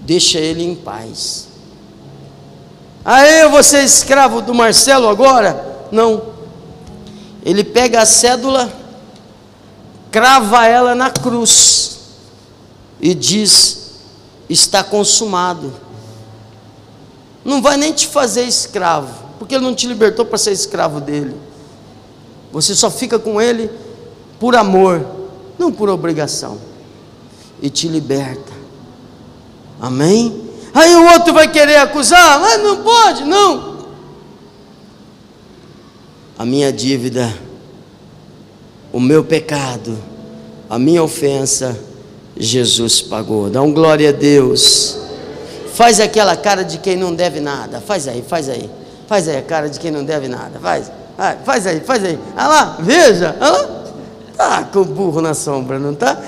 Deixa 0.00 0.38
ele 0.38 0.64
em 0.64 0.74
paz. 0.74 1.48
Aí 3.04 3.40
eu 3.40 3.50
vou 3.50 3.62
ser 3.62 3.84
escravo 3.84 4.40
do 4.40 4.54
Marcelo 4.54 5.08
agora? 5.08 5.88
Não. 5.90 6.32
Ele 7.44 7.64
pega 7.64 8.00
a 8.00 8.06
cédula, 8.06 8.72
crava 10.12 10.64
ela 10.66 10.94
na 10.94 11.10
cruz 11.10 11.98
e 13.00 13.14
diz: 13.14 13.96
está 14.48 14.84
consumado. 14.84 15.72
Não 17.44 17.60
vai 17.60 17.76
nem 17.76 17.92
te 17.92 18.06
fazer 18.06 18.44
escravo, 18.44 19.12
porque 19.36 19.56
ele 19.56 19.64
não 19.64 19.74
te 19.74 19.88
libertou 19.88 20.24
para 20.24 20.38
ser 20.38 20.52
escravo 20.52 21.00
dele. 21.00 21.34
Você 22.52 22.72
só 22.72 22.88
fica 22.88 23.18
com 23.18 23.40
ele 23.40 23.68
por 24.38 24.54
amor, 24.54 25.04
não 25.58 25.72
por 25.72 25.88
obrigação 25.88 26.71
e 27.62 27.70
te 27.70 27.86
liberta. 27.86 28.52
Amém? 29.80 30.50
Aí 30.74 30.94
o 30.94 31.12
outro 31.12 31.32
vai 31.32 31.48
querer 31.48 31.76
acusar, 31.76 32.40
mas 32.40 32.62
não 32.62 32.82
pode, 32.82 33.24
não. 33.24 33.72
A 36.38 36.44
minha 36.44 36.72
dívida, 36.72 37.32
o 38.92 38.98
meu 38.98 39.22
pecado, 39.22 39.96
a 40.68 40.78
minha 40.78 41.02
ofensa, 41.02 41.78
Jesus 42.36 43.00
pagou. 43.00 43.48
Dá 43.48 43.62
um 43.62 43.72
glória 43.72 44.08
a 44.08 44.12
Deus. 44.12 44.98
Faz 45.74 46.00
aquela 46.00 46.34
cara 46.36 46.64
de 46.64 46.78
quem 46.78 46.96
não 46.96 47.14
deve 47.14 47.40
nada. 47.40 47.80
Faz 47.80 48.08
aí, 48.08 48.24
faz 48.26 48.48
aí. 48.48 48.68
Faz 49.06 49.28
aí 49.28 49.36
a 49.36 49.42
cara 49.42 49.68
de 49.68 49.78
quem 49.78 49.90
não 49.90 50.04
deve 50.04 50.26
nada. 50.26 50.58
Faz. 50.58 50.90
faz 51.44 51.66
aí, 51.66 51.80
faz 51.80 52.04
aí. 52.04 52.18
Olha 52.36 52.48
lá, 52.48 52.76
veja. 52.80 53.36
Olha 53.40 53.50
lá. 53.50 53.82
Tá 54.36 54.64
com 54.64 54.80
o 54.80 54.84
burro 54.84 55.20
na 55.20 55.34
sombra, 55.34 55.78
não 55.78 55.94
tá? 55.94 56.18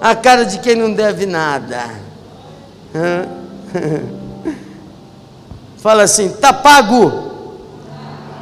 A 0.00 0.14
cara 0.14 0.44
de 0.44 0.58
quem 0.58 0.76
não 0.76 0.92
deve 0.92 1.26
nada. 1.26 1.90
Fala 5.78 6.02
assim: 6.02 6.30
tá 6.30 6.52
pago. 6.52 7.24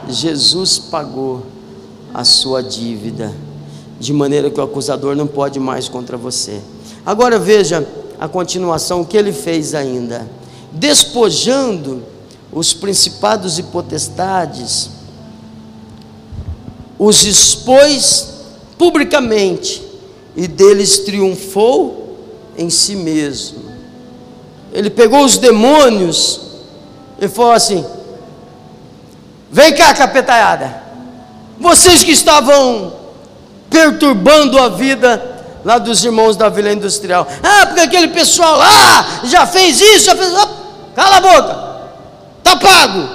Jesus 0.09 0.79
pagou 0.79 1.47
a 2.12 2.25
sua 2.25 2.62
dívida, 2.62 3.33
de 3.99 4.12
maneira 4.12 4.51
que 4.51 4.61
o 4.61 4.62
acusador 4.62 5.17
não 5.17 5.27
pode 5.27 5.59
mais 5.59 5.88
contra 5.88 6.17
você. 6.17 6.61
Agora 7.07 7.38
veja 7.38 7.87
a 8.21 8.29
continuação, 8.29 9.01
o 9.01 9.07
que 9.07 9.17
ele 9.17 9.33
fez 9.33 9.75
ainda: 9.75 10.29
despojando 10.73 12.03
os 12.53 12.73
principados 12.73 13.59
e 13.59 13.62
potestades, 13.64 14.90
os 16.99 17.25
expôs 17.25 18.35
publicamente 18.79 19.93
e 20.37 20.47
deles 20.49 20.99
triunfou 21.01 22.18
em 22.57 22.70
si 22.70 22.97
mesmo. 22.97 23.62
Ele 24.73 24.90
pegou 24.90 25.25
os 25.25 25.38
demônios, 25.38 26.40
e 27.20 27.29
falou 27.29 27.53
assim: 27.53 27.85
Vem 29.51 29.73
cá, 29.75 29.94
capetaiada. 29.94 30.83
Vocês 31.59 32.03
que 32.03 32.11
estavam 32.11 32.92
perturbando 33.70 34.59
a 34.59 34.68
vida 34.68 35.35
lá 35.64 35.79
dos 35.79 36.05
irmãos 36.05 36.37
da 36.37 36.49
Vila 36.49 36.73
Industrial. 36.73 37.27
Ah, 37.42 37.66
porque 37.66 37.81
aquele 37.81 38.09
pessoal 38.09 38.59
lá 38.59 39.20
já 39.25 39.47
fez 39.47 39.81
isso, 39.81 40.07
já 40.07 40.16
fez. 40.16 40.31
Cala 40.94 41.16
a 41.16 41.20
boca, 41.20 41.81
está 42.38 42.57
pago. 42.57 43.09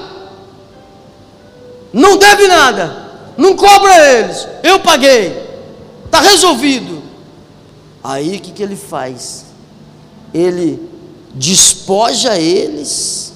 Não 1.93 2.17
deve 2.17 2.47
nada, 2.47 2.95
não 3.37 3.55
cobra 3.55 4.13
eles. 4.13 4.47
Eu 4.63 4.79
paguei, 4.79 5.47
está 6.05 6.19
resolvido. 6.19 6.98
Aí 8.03 8.37
o 8.37 8.39
que, 8.39 8.51
que 8.51 8.63
ele 8.63 8.75
faz? 8.75 9.45
Ele 10.33 10.89
despoja 11.33 12.37
eles, 12.37 13.33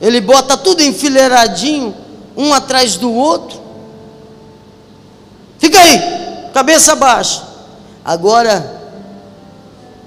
ele 0.00 0.20
bota 0.20 0.56
tudo 0.56 0.82
enfileiradinho, 0.82 1.94
um 2.36 2.52
atrás 2.52 2.96
do 2.96 3.12
outro. 3.12 3.60
Fica 5.58 5.78
aí, 5.78 6.52
cabeça 6.52 6.94
baixa 6.94 7.54
agora 8.04 8.82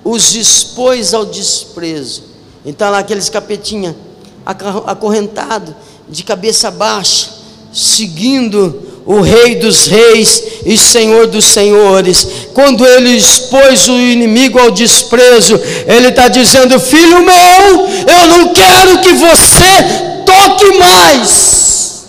os 0.03 0.35
expôs 0.35 1.13
ao 1.13 1.25
desprezo. 1.25 2.23
Então 2.63 2.89
lá 2.91 2.99
aqueles 2.99 3.29
capetinha 3.29 3.95
acorrentado, 4.45 5.75
de 6.07 6.23
cabeça 6.23 6.71
baixa, 6.71 7.31
seguindo 7.73 8.96
o 9.07 9.21
Rei 9.21 9.55
dos 9.55 9.87
Reis 9.87 10.43
e 10.65 10.77
Senhor 10.77 11.27
dos 11.27 11.45
Senhores. 11.45 12.27
Quando 12.53 12.85
ele 12.85 13.15
expôs 13.15 13.87
o 13.87 13.93
inimigo 13.93 14.59
ao 14.59 14.69
desprezo, 14.69 15.59
ele 15.87 16.09
está 16.09 16.27
dizendo: 16.27 16.77
Filho 16.79 17.23
meu, 17.23 17.87
eu 18.05 18.27
não 18.27 18.53
quero 18.53 18.99
que 18.99 19.13
você 19.13 20.23
toque 20.25 20.77
mais. 20.77 22.05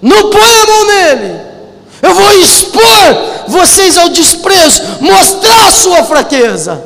Não 0.00 0.30
põe 0.30 0.54
a 0.54 0.66
mão 0.66 0.86
nele. 0.86 1.40
Eu 2.02 2.14
vou 2.14 2.32
expor 2.32 2.80
vocês 3.48 3.98
ao 3.98 4.08
desprezo, 4.08 4.82
mostrar 5.00 5.66
a 5.66 5.72
sua 5.72 6.04
fraqueza, 6.04 6.82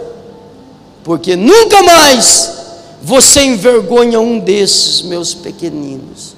porque 1.04 1.36
nunca 1.36 1.82
mais 1.82 2.52
você 3.00 3.42
envergonha 3.42 4.18
um 4.18 4.40
desses 4.40 5.02
meus 5.02 5.34
pequeninos, 5.34 6.33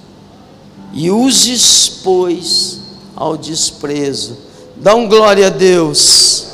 e 0.97 1.11
os 1.11 1.47
expôs 1.47 2.81
ao 3.15 3.37
desprezo. 3.37 4.39
Dá 4.77 4.95
um 4.95 5.07
glória 5.09 5.47
a 5.47 5.51
Deus. 5.51 6.47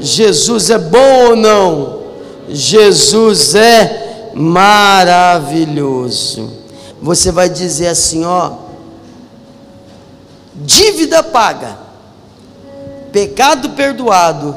Jesus 0.00 0.70
é 0.70 0.78
bom 0.78 1.28
ou 1.28 1.36
não? 1.36 2.00
Jesus 2.48 3.54
é 3.54 4.32
maravilhoso. 4.34 5.76
Você 7.00 7.30
vai 7.30 7.48
dizer 7.48 7.88
assim, 7.88 8.24
ó 8.24 8.66
dívida 10.64 11.22
paga, 11.22 11.76
pecado 13.12 13.70
perdoado 13.70 14.56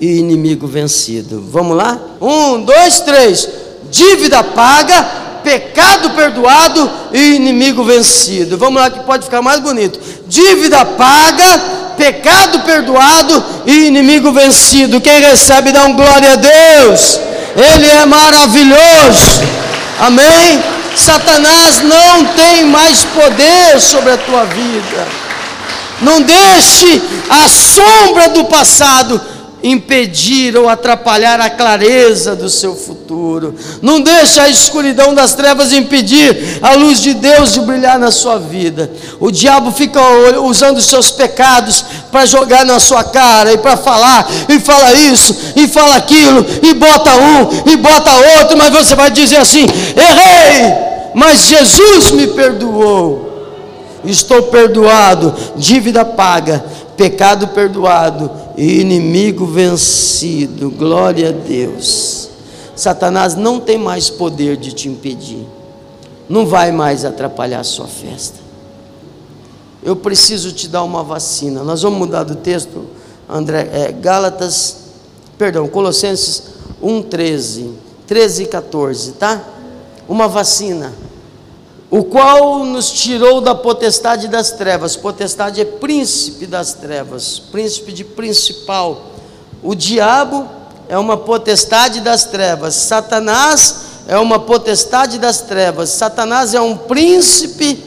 e 0.00 0.18
inimigo 0.18 0.66
vencido. 0.66 1.42
Vamos 1.50 1.76
lá? 1.76 1.98
Um, 2.20 2.62
dois, 2.62 3.00
três. 3.00 3.48
Dívida 3.90 4.44
paga, 4.44 5.29
pecado 5.42 6.10
perdoado 6.10 6.90
e 7.12 7.34
inimigo 7.34 7.84
vencido. 7.84 8.56
Vamos 8.58 8.80
lá 8.80 8.90
que 8.90 9.00
pode 9.00 9.24
ficar 9.24 9.42
mais 9.42 9.60
bonito. 9.60 9.98
Dívida 10.26 10.84
paga, 10.84 11.60
pecado 11.96 12.60
perdoado 12.60 13.44
e 13.66 13.86
inimigo 13.86 14.32
vencido. 14.32 15.00
Quem 15.00 15.20
recebe 15.20 15.72
dá 15.72 15.84
um 15.84 15.94
glória 15.94 16.32
a 16.32 16.36
Deus. 16.36 17.18
Ele 17.56 17.86
é 17.86 18.06
maravilhoso. 18.06 19.42
Amém. 20.00 20.62
Satanás 20.96 21.82
não 21.82 22.24
tem 22.34 22.64
mais 22.64 23.04
poder 23.04 23.80
sobre 23.80 24.12
a 24.12 24.18
tua 24.18 24.44
vida. 24.44 25.06
Não 26.00 26.22
deixe 26.22 27.02
a 27.28 27.48
sombra 27.48 28.28
do 28.30 28.44
passado 28.44 29.20
impedir 29.62 30.56
ou 30.56 30.68
atrapalhar 30.68 31.40
a 31.40 31.50
clareza 31.50 32.34
do 32.34 32.48
seu 32.48 32.74
futuro. 32.74 33.54
Não 33.82 34.00
deixe 34.00 34.40
a 34.40 34.48
escuridão 34.48 35.14
das 35.14 35.34
trevas 35.34 35.72
impedir 35.72 36.58
a 36.62 36.74
luz 36.74 37.00
de 37.00 37.14
Deus 37.14 37.52
de 37.52 37.60
brilhar 37.60 37.98
na 37.98 38.10
sua 38.10 38.38
vida. 38.38 38.90
O 39.18 39.30
diabo 39.30 39.70
fica 39.72 40.00
usando 40.40 40.78
os 40.78 40.86
seus 40.86 41.10
pecados 41.10 41.84
para 42.10 42.26
jogar 42.26 42.64
na 42.64 42.78
sua 42.78 43.04
cara 43.04 43.52
e 43.52 43.58
para 43.58 43.76
falar, 43.76 44.28
e 44.48 44.58
fala 44.58 44.92
isso, 44.94 45.36
e 45.56 45.68
fala 45.68 45.96
aquilo, 45.96 46.44
e 46.62 46.74
bota 46.74 47.10
um, 47.14 47.70
e 47.70 47.76
bota 47.76 48.10
outro, 48.40 48.56
mas 48.56 48.70
você 48.70 48.94
vai 48.94 49.10
dizer 49.10 49.36
assim: 49.36 49.66
errei, 49.96 50.74
mas 51.14 51.46
Jesus 51.46 52.10
me 52.12 52.28
perdoou 52.28 53.30
estou 54.04 54.44
perdoado, 54.44 55.34
dívida 55.56 56.04
paga, 56.04 56.64
pecado 56.96 57.48
perdoado 57.48 58.30
inimigo 58.60 59.46
vencido. 59.46 60.70
Glória 60.70 61.30
a 61.30 61.32
Deus. 61.32 62.30
Satanás 62.76 63.34
não 63.34 63.60
tem 63.60 63.76
mais 63.76 64.08
poder 64.08 64.56
de 64.56 64.72
te 64.72 64.88
impedir, 64.88 65.46
não 66.28 66.46
vai 66.46 66.72
mais 66.72 67.04
atrapalhar 67.04 67.60
a 67.60 67.64
sua 67.64 67.86
festa. 67.86 68.38
Eu 69.82 69.96
preciso 69.96 70.52
te 70.52 70.66
dar 70.66 70.82
uma 70.82 71.02
vacina. 71.02 71.62
Nós 71.62 71.82
vamos 71.82 71.98
mudar 71.98 72.24
do 72.24 72.36
texto, 72.36 72.86
André, 73.28 73.68
é, 73.72 73.92
Gálatas, 73.92 74.76
perdão, 75.36 75.68
Colossenses 75.68 76.44
1, 76.80 77.02
13, 77.02 77.70
13 78.06 78.42
e 78.44 78.46
14, 78.46 79.12
tá? 79.12 79.44
Uma 80.08 80.26
vacina 80.26 80.92
o 81.90 82.04
qual 82.04 82.64
nos 82.64 82.92
tirou 82.92 83.40
da 83.40 83.54
potestade 83.54 84.28
das 84.28 84.52
trevas. 84.52 84.94
Potestade 84.94 85.60
é 85.60 85.64
príncipe 85.64 86.46
das 86.46 86.72
trevas, 86.74 87.40
príncipe 87.50 87.92
de 87.92 88.04
principal. 88.04 89.10
O 89.60 89.74
diabo 89.74 90.48
é 90.88 90.96
uma 90.96 91.16
potestade 91.16 92.00
das 92.00 92.24
trevas. 92.24 92.74
Satanás 92.74 93.76
é 94.06 94.16
uma 94.18 94.38
potestade 94.38 95.18
das 95.18 95.40
trevas. 95.40 95.90
Satanás 95.90 96.54
é 96.54 96.60
um 96.60 96.76
príncipe 96.76 97.82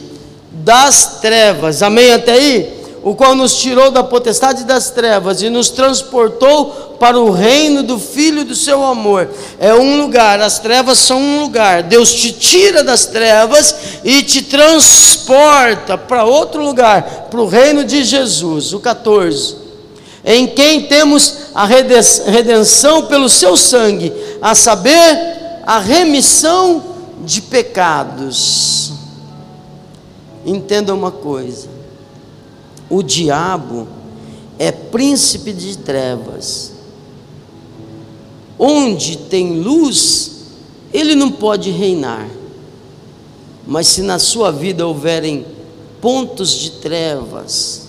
das 0.52 1.20
trevas. 1.20 1.82
Amém 1.82 2.12
até 2.12 2.32
aí? 2.32 2.73
O 3.04 3.14
qual 3.14 3.34
nos 3.34 3.56
tirou 3.56 3.90
da 3.90 4.02
potestade 4.02 4.64
das 4.64 4.88
trevas 4.88 5.42
e 5.42 5.50
nos 5.50 5.68
transportou 5.68 6.96
para 6.98 7.20
o 7.20 7.30
reino 7.30 7.82
do 7.82 7.98
Filho 7.98 8.46
do 8.46 8.54
seu 8.54 8.82
amor. 8.82 9.28
É 9.58 9.74
um 9.74 10.00
lugar, 10.00 10.40
as 10.40 10.58
trevas 10.58 10.96
são 10.96 11.20
um 11.20 11.40
lugar. 11.42 11.82
Deus 11.82 12.14
te 12.14 12.32
tira 12.32 12.82
das 12.82 13.04
trevas 13.04 13.76
e 14.02 14.22
te 14.22 14.40
transporta 14.40 15.98
para 15.98 16.24
outro 16.24 16.64
lugar, 16.64 17.28
para 17.30 17.40
o 17.42 17.46
reino 17.46 17.84
de 17.84 18.02
Jesus. 18.02 18.72
O 18.72 18.80
14. 18.80 19.56
Em 20.24 20.46
quem 20.46 20.84
temos 20.86 21.50
a 21.54 21.66
redenção 21.66 23.02
pelo 23.02 23.28
seu 23.28 23.54
sangue, 23.54 24.14
a 24.40 24.54
saber, 24.54 25.60
a 25.66 25.78
remissão 25.78 26.82
de 27.20 27.42
pecados. 27.42 28.92
Entenda 30.46 30.94
uma 30.94 31.10
coisa 31.10 31.73
o 32.94 33.02
diabo 33.02 33.88
é 34.56 34.70
príncipe 34.70 35.52
de 35.52 35.78
trevas. 35.78 36.72
Onde 38.56 39.18
tem 39.18 39.60
luz, 39.60 40.30
ele 40.92 41.16
não 41.16 41.32
pode 41.32 41.70
reinar. 41.70 42.28
Mas 43.66 43.88
se 43.88 44.02
na 44.02 44.20
sua 44.20 44.52
vida 44.52 44.86
houverem 44.86 45.44
pontos 46.00 46.52
de 46.52 46.70
trevas, 46.72 47.88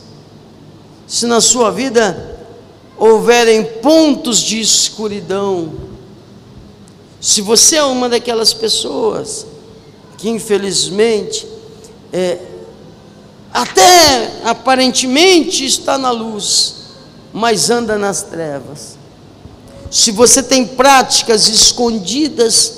se 1.06 1.28
na 1.28 1.40
sua 1.40 1.70
vida 1.70 2.40
houverem 2.98 3.64
pontos 3.64 4.40
de 4.40 4.60
escuridão, 4.60 5.72
se 7.22 7.42
você 7.42 7.76
é 7.76 7.84
uma 7.84 8.10
daquelas 8.10 8.54
pessoas 8.54 9.46
que 10.18 10.30
infelizmente 10.30 11.46
é, 12.12 12.40
até 13.56 14.42
aparentemente 14.44 15.66
está 15.66 15.98
na 15.98 16.12
luz, 16.12 16.76
mas 17.32 17.70
anda 17.70 17.98
nas 17.98 18.22
trevas. 18.22 18.98
Se 19.90 20.12
você 20.12 20.44
tem 20.44 20.66
práticas 20.68 21.48
escondidas 21.48 22.74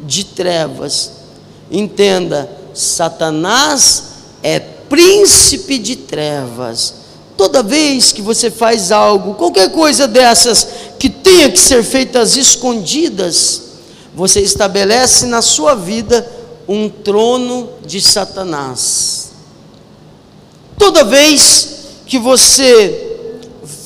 de 0.00 0.24
trevas, 0.24 1.10
entenda: 1.70 2.50
Satanás 2.72 4.04
é 4.42 4.58
príncipe 4.58 5.76
de 5.76 5.96
trevas. 5.96 6.94
Toda 7.36 7.62
vez 7.62 8.10
que 8.10 8.22
você 8.22 8.50
faz 8.50 8.90
algo, 8.90 9.34
qualquer 9.34 9.70
coisa 9.70 10.08
dessas 10.08 10.66
que 10.98 11.10
tenha 11.10 11.50
que 11.50 11.60
ser 11.60 11.84
feitas 11.84 12.38
escondidas, 12.38 13.62
você 14.14 14.40
estabelece 14.40 15.26
na 15.26 15.42
sua 15.42 15.74
vida 15.74 16.26
um 16.66 16.88
trono 16.88 17.68
de 17.84 18.00
Satanás. 18.00 19.25
Toda 20.78 21.04
vez 21.04 21.68
que 22.06 22.18
você 22.18 23.18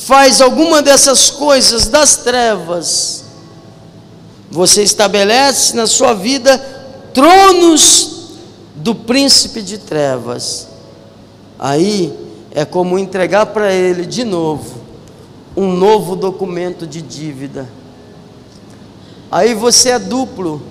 faz 0.07 0.41
alguma 0.41 0.83
dessas 0.83 1.31
coisas 1.31 1.87
das 1.87 2.17
trevas, 2.17 3.25
você 4.51 4.83
estabelece 4.83 5.77
na 5.77 5.87
sua 5.87 6.15
vida 6.15 6.59
tronos 7.15 8.31
do 8.75 8.95
príncipe 8.95 9.63
de 9.63 9.79
trevas. 9.79 10.69
Aí 11.59 12.13
é 12.51 12.65
como 12.65 12.99
entregar 12.99 13.47
para 13.47 13.73
ele 13.73 14.05
de 14.05 14.25
novo 14.25 14.81
um 15.57 15.73
novo 15.73 16.17
documento 16.17 16.87
de 16.87 17.03
dívida. 17.03 17.69
Aí 19.31 19.55
você 19.55 19.91
é 19.91 19.99
duplo. 19.99 20.63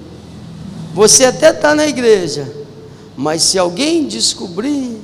Você 0.94 1.26
até 1.26 1.52
está 1.52 1.76
na 1.76 1.86
igreja, 1.86 2.52
mas 3.16 3.44
se 3.44 3.60
alguém 3.60 4.08
descobrir, 4.08 5.00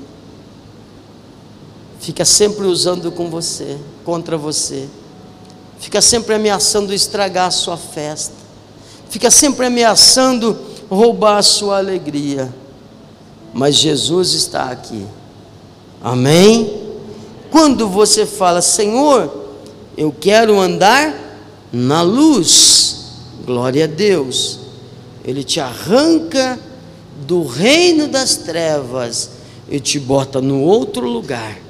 fica 1.99 2.25
sempre 2.25 2.65
usando 2.65 3.11
com 3.11 3.29
você, 3.29 3.77
contra 4.03 4.37
você. 4.37 4.87
Fica 5.79 6.01
sempre 6.01 6.35
ameaçando 6.35 6.93
estragar 6.93 7.47
a 7.47 7.51
sua 7.51 7.77
festa. 7.77 8.33
Fica 9.09 9.29
sempre 9.29 9.65
ameaçando 9.65 10.57
roubar 10.89 11.37
a 11.37 11.43
sua 11.43 11.77
alegria. 11.77 12.53
Mas 13.53 13.75
Jesus 13.75 14.33
está 14.33 14.71
aqui. 14.71 15.05
Amém? 16.01 16.83
Quando 17.49 17.87
você 17.87 18.25
fala, 18.25 18.61
Senhor, 18.61 19.31
eu 19.97 20.11
quero 20.11 20.59
andar 20.59 21.13
na 21.71 22.01
luz, 22.01 23.13
glória 23.45 23.85
a 23.85 23.87
Deus, 23.87 24.59
Ele 25.23 25.43
te 25.43 25.59
arranca 25.59 26.59
do 27.25 27.43
reino 27.43 28.07
das 28.07 28.35
trevas 28.35 29.31
e 29.69 29.79
te 29.79 29.99
bota 29.99 30.41
no 30.41 30.61
outro 30.61 31.07
lugar. 31.07 31.64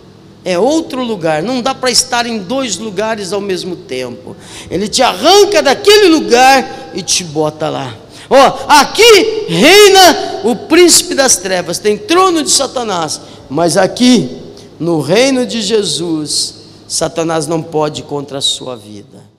É 0.46 0.60
outro 0.60 1.04
lugar, 1.04 1.42
não 1.42 1.60
dá 1.60 1.74
para 1.74 1.90
estar 1.90 2.28
em 2.28 2.38
dois 2.38 2.78
lugares 2.78 3.34
ao 3.34 3.42
mesmo 3.42 3.76
tempo. 3.76 4.38
Ele 4.70 4.88
te 4.88 5.02
arranca 5.02 5.60
daquele 5.64 6.08
lugar 6.08 6.92
e 6.94 7.02
te 7.02 7.24
bota 7.24 7.68
lá. 7.68 7.96
Ó, 8.30 8.36
oh, 8.36 8.72
aqui 8.72 9.48
reina 9.50 10.42
o 10.44 10.56
príncipe 10.56 11.16
das 11.16 11.38
trevas, 11.38 11.80
tem 11.80 11.98
trono 11.98 12.44
de 12.44 12.52
Satanás, 12.52 13.20
mas 13.50 13.76
aqui, 13.76 14.38
no 14.80 15.02
reino 15.02 15.48
de 15.48 15.62
Jesus, 15.62 16.56
Satanás 16.88 17.48
não 17.48 17.64
pode 17.64 18.04
contra 18.04 18.38
a 18.38 18.42
sua 18.42 18.76
vida. 18.76 19.35